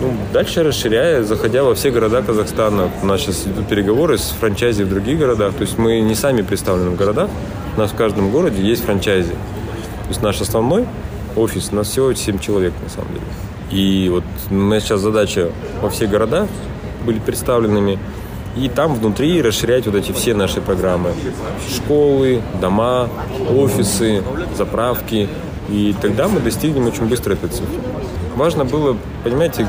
Ну, 0.00 0.12
дальше 0.32 0.62
расширяя, 0.62 1.22
заходя 1.22 1.64
во 1.64 1.74
все 1.74 1.90
города 1.90 2.22
Казахстана. 2.22 2.90
У 3.02 3.06
нас 3.06 3.20
сейчас 3.20 3.46
идут 3.46 3.66
переговоры 3.68 4.18
с 4.18 4.34
франчайзи 4.38 4.82
в 4.82 4.88
других 4.90 5.18
городах. 5.18 5.54
То 5.54 5.62
есть 5.62 5.78
мы 5.78 6.00
не 6.00 6.14
сами 6.14 6.42
представлены 6.42 6.90
в 6.90 6.96
городах. 6.96 7.30
У 7.76 7.80
нас 7.80 7.92
в 7.92 7.94
каждом 7.94 8.30
городе 8.30 8.62
есть 8.62 8.84
франчайзи. 8.84 9.30
То 9.30 10.08
есть 10.08 10.22
наш 10.22 10.40
основной 10.40 10.86
офис, 11.36 11.68
у 11.72 11.76
нас 11.76 11.88
всего 11.88 12.12
7 12.12 12.38
человек 12.38 12.72
на 12.82 12.88
самом 12.88 13.08
деле. 13.12 13.26
И 13.70 14.08
вот 14.08 14.24
у 14.50 14.54
меня 14.54 14.80
сейчас 14.80 15.00
задача 15.00 15.50
во 15.80 15.90
все 15.90 16.06
города 16.06 16.48
были 17.04 17.18
представленными, 17.18 17.98
и 18.56 18.68
там 18.68 18.94
внутри 18.94 19.42
расширять 19.42 19.86
вот 19.86 19.96
эти 19.96 20.12
все 20.12 20.34
наши 20.34 20.60
программы. 20.60 21.12
Школы, 21.68 22.40
дома, 22.60 23.08
офисы, 23.50 24.22
заправки. 24.56 25.28
И 25.68 25.94
тогда 26.00 26.28
мы 26.28 26.40
достигнем 26.40 26.86
очень 26.86 27.06
быстро 27.06 27.34
этой 27.34 27.50
цифры. 27.50 27.76
Важно 28.34 28.64
было, 28.64 28.96
понимаете, 29.24 29.68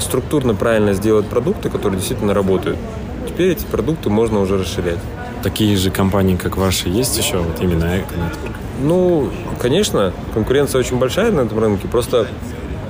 структурно 0.00 0.54
правильно 0.54 0.92
сделать 0.92 1.26
продукты, 1.26 1.70
которые 1.70 1.98
действительно 1.98 2.34
работают. 2.34 2.78
Теперь 3.26 3.52
эти 3.52 3.64
продукты 3.64 4.10
можно 4.10 4.40
уже 4.40 4.58
расширять. 4.58 4.98
Такие 5.42 5.76
же 5.76 5.90
компании, 5.90 6.36
как 6.36 6.56
ваши, 6.56 6.88
есть 6.88 7.16
еще 7.16 7.38
вот 7.38 7.60
именно 7.60 8.00
Эконетворк? 8.00 8.56
Ну, 8.80 9.30
конечно, 9.60 10.12
конкуренция 10.34 10.80
очень 10.80 10.98
большая 10.98 11.30
на 11.30 11.42
этом 11.42 11.58
рынке. 11.58 11.86
Просто 11.88 12.26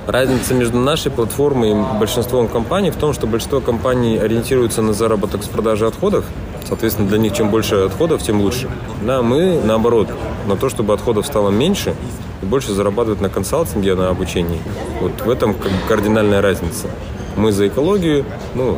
разница 0.07 0.53
между 0.55 0.79
нашей 0.79 1.11
платформой 1.11 1.71
и 1.71 1.99
большинством 1.99 2.47
компаний 2.47 2.89
в 2.89 2.95
том, 2.95 3.13
что 3.13 3.27
большинство 3.27 3.59
компаний 3.59 4.17
ориентируются 4.17 4.81
на 4.81 4.93
заработок 4.93 5.43
с 5.43 5.47
продажи 5.47 5.85
отходов. 5.85 6.25
Соответственно, 6.67 7.07
для 7.07 7.17
них 7.17 7.33
чем 7.33 7.49
больше 7.49 7.75
отходов, 7.75 8.21
тем 8.23 8.41
лучше. 8.41 8.69
Да, 9.05 9.21
мы 9.21 9.59
наоборот, 9.63 10.09
на 10.47 10.55
то, 10.55 10.69
чтобы 10.69 10.93
отходов 10.93 11.25
стало 11.25 11.49
меньше, 11.49 11.95
и 12.41 12.45
больше 12.45 12.73
зарабатывать 12.73 13.21
на 13.21 13.29
консалтинге, 13.29 13.95
на 13.95 14.09
обучении. 14.09 14.59
Вот 15.01 15.21
в 15.21 15.29
этом 15.29 15.53
как 15.53 15.71
кардинальная 15.87 16.41
разница. 16.41 16.87
Мы 17.35 17.51
за 17.51 17.67
экологию, 17.67 18.25
ну, 18.55 18.77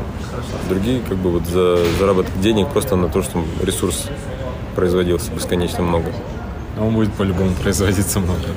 другие 0.70 1.02
как 1.08 1.18
бы 1.18 1.32
вот 1.32 1.46
за 1.46 1.78
заработок 2.00 2.32
денег 2.42 2.68
просто 2.70 2.96
на 2.96 3.10
то, 3.10 3.22
что 3.24 3.44
ресурс 3.62 4.08
производился 4.76 5.32
бесконечно 5.32 5.84
много. 5.84 6.12
А 6.78 6.84
он 6.84 6.94
будет 6.94 7.14
по-любому 7.14 7.52
производиться 7.62 8.20
много. 8.20 8.48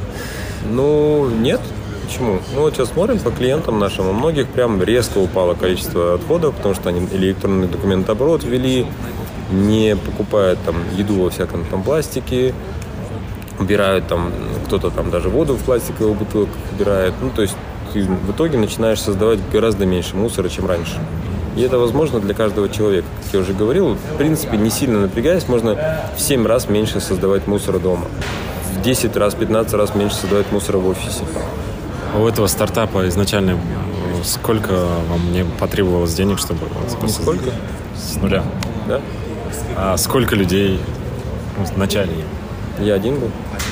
Ну, 0.70 1.28
нет. 1.28 1.60
Почему? 2.06 2.38
Ну, 2.54 2.60
вот 2.60 2.74
сейчас 2.74 2.90
смотрим 2.90 3.18
по 3.18 3.30
клиентам 3.30 3.78
нашим. 3.78 4.08
У 4.08 4.12
многих 4.12 4.48
прям 4.48 4.82
резко 4.82 5.18
упало 5.18 5.54
количество 5.54 6.14
отходов, 6.14 6.54
потому 6.54 6.74
что 6.74 6.90
они 6.90 7.06
электронный 7.12 7.66
документооборот 7.66 8.44
ввели, 8.44 8.86
не 9.50 9.96
покупают 9.96 10.58
там 10.64 10.76
еду 10.96 11.22
во 11.22 11.30
всяком 11.30 11.64
там 11.64 11.82
пластике, 11.82 12.54
убирают 13.58 14.06
там, 14.06 14.32
кто-то 14.66 14.90
там 14.90 15.10
даже 15.10 15.28
воду 15.28 15.54
в 15.54 15.62
пластиковых 15.62 16.18
бутылках 16.18 16.56
убирает. 16.74 17.14
Ну, 17.22 17.30
то 17.30 17.42
есть 17.42 17.56
ты 17.92 18.02
в 18.02 18.32
итоге 18.32 18.58
начинаешь 18.58 19.00
создавать 19.00 19.38
гораздо 19.52 19.86
меньше 19.86 20.16
мусора, 20.16 20.48
чем 20.48 20.66
раньше. 20.66 20.98
И 21.56 21.62
это 21.62 21.78
возможно 21.78 22.20
для 22.20 22.34
каждого 22.34 22.68
человека. 22.68 23.06
Как 23.24 23.34
я 23.34 23.40
уже 23.40 23.52
говорил, 23.52 23.94
в 23.94 24.16
принципе, 24.16 24.56
не 24.56 24.70
сильно 24.70 25.00
напрягаясь, 25.00 25.48
можно 25.48 25.76
в 26.16 26.20
7 26.20 26.46
раз 26.46 26.68
меньше 26.68 27.00
создавать 27.00 27.46
мусора 27.46 27.78
дома. 27.78 28.06
В 28.74 28.82
10 28.82 29.16
раз, 29.16 29.34
15 29.34 29.74
раз 29.74 29.94
меньше 29.94 30.16
создавать 30.16 30.50
мусора 30.50 30.78
в 30.78 30.88
офисе. 30.88 31.22
У 32.18 32.26
этого 32.26 32.46
стартапа 32.48 33.08
изначально 33.08 33.58
сколько 34.24 34.72
вам 35.08 35.32
не 35.32 35.44
потребовалось 35.44 36.14
денег, 36.14 36.38
чтобы... 36.38 36.66
Сколько? 37.08 37.50
С 37.96 38.16
нуля. 38.16 38.42
Да? 38.88 39.00
А 39.76 39.96
сколько 39.96 40.34
людей 40.34 40.80
ну, 41.58 41.64
в 41.64 41.76
начале? 41.76 42.12
Я 42.80 42.94
один 42.94 43.18
был. 43.18 43.30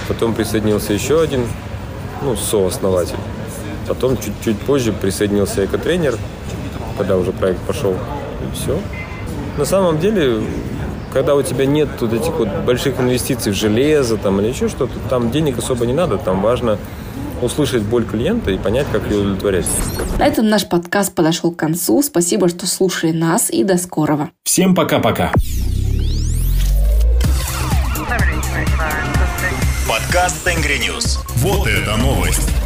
Потом 0.08 0.34
присоединился 0.34 0.92
еще 0.92 1.20
один, 1.20 1.46
ну, 2.22 2.36
сооснователь. 2.36 3.16
Потом 3.88 4.16
чуть-чуть 4.16 4.58
позже 4.60 4.92
присоединился 4.92 5.64
экотренер, 5.64 6.16
когда 6.96 7.16
уже 7.16 7.32
проект 7.32 7.60
пошел. 7.60 7.92
И 7.92 8.54
все. 8.54 8.78
На 9.58 9.64
самом 9.64 9.98
деле, 9.98 10.42
когда 11.12 11.34
у 11.34 11.42
тебя 11.42 11.66
нет 11.66 11.88
вот 12.00 12.12
этих 12.12 12.32
вот 12.32 12.48
больших 12.64 12.98
инвестиций 13.00 13.52
в 13.52 13.54
железо 13.54 14.16
там, 14.16 14.40
или 14.40 14.48
еще 14.48 14.68
что-то, 14.68 14.94
там 15.10 15.30
денег 15.30 15.58
особо 15.58 15.86
не 15.86 15.92
надо, 15.92 16.18
там 16.18 16.40
важно 16.40 16.78
услышать 17.42 17.82
боль 17.82 18.04
клиента 18.04 18.50
и 18.50 18.58
понять, 18.58 18.86
как 18.92 19.04
ее 19.10 19.18
удовлетворять. 19.18 19.66
На 20.18 20.26
этом 20.26 20.48
наш 20.48 20.66
подкаст 20.66 21.14
подошел 21.14 21.52
к 21.52 21.56
концу. 21.56 22.02
Спасибо, 22.02 22.48
что 22.48 22.66
слушали 22.66 23.12
нас 23.12 23.50
и 23.50 23.64
до 23.64 23.76
скорого. 23.76 24.30
Всем 24.44 24.74
пока-пока. 24.74 25.32
Подкаст 29.88 30.44
Tengri 30.44 30.78
News. 30.78 31.18
Вот 31.36 31.66
это 31.66 31.96
новость. 31.96 32.61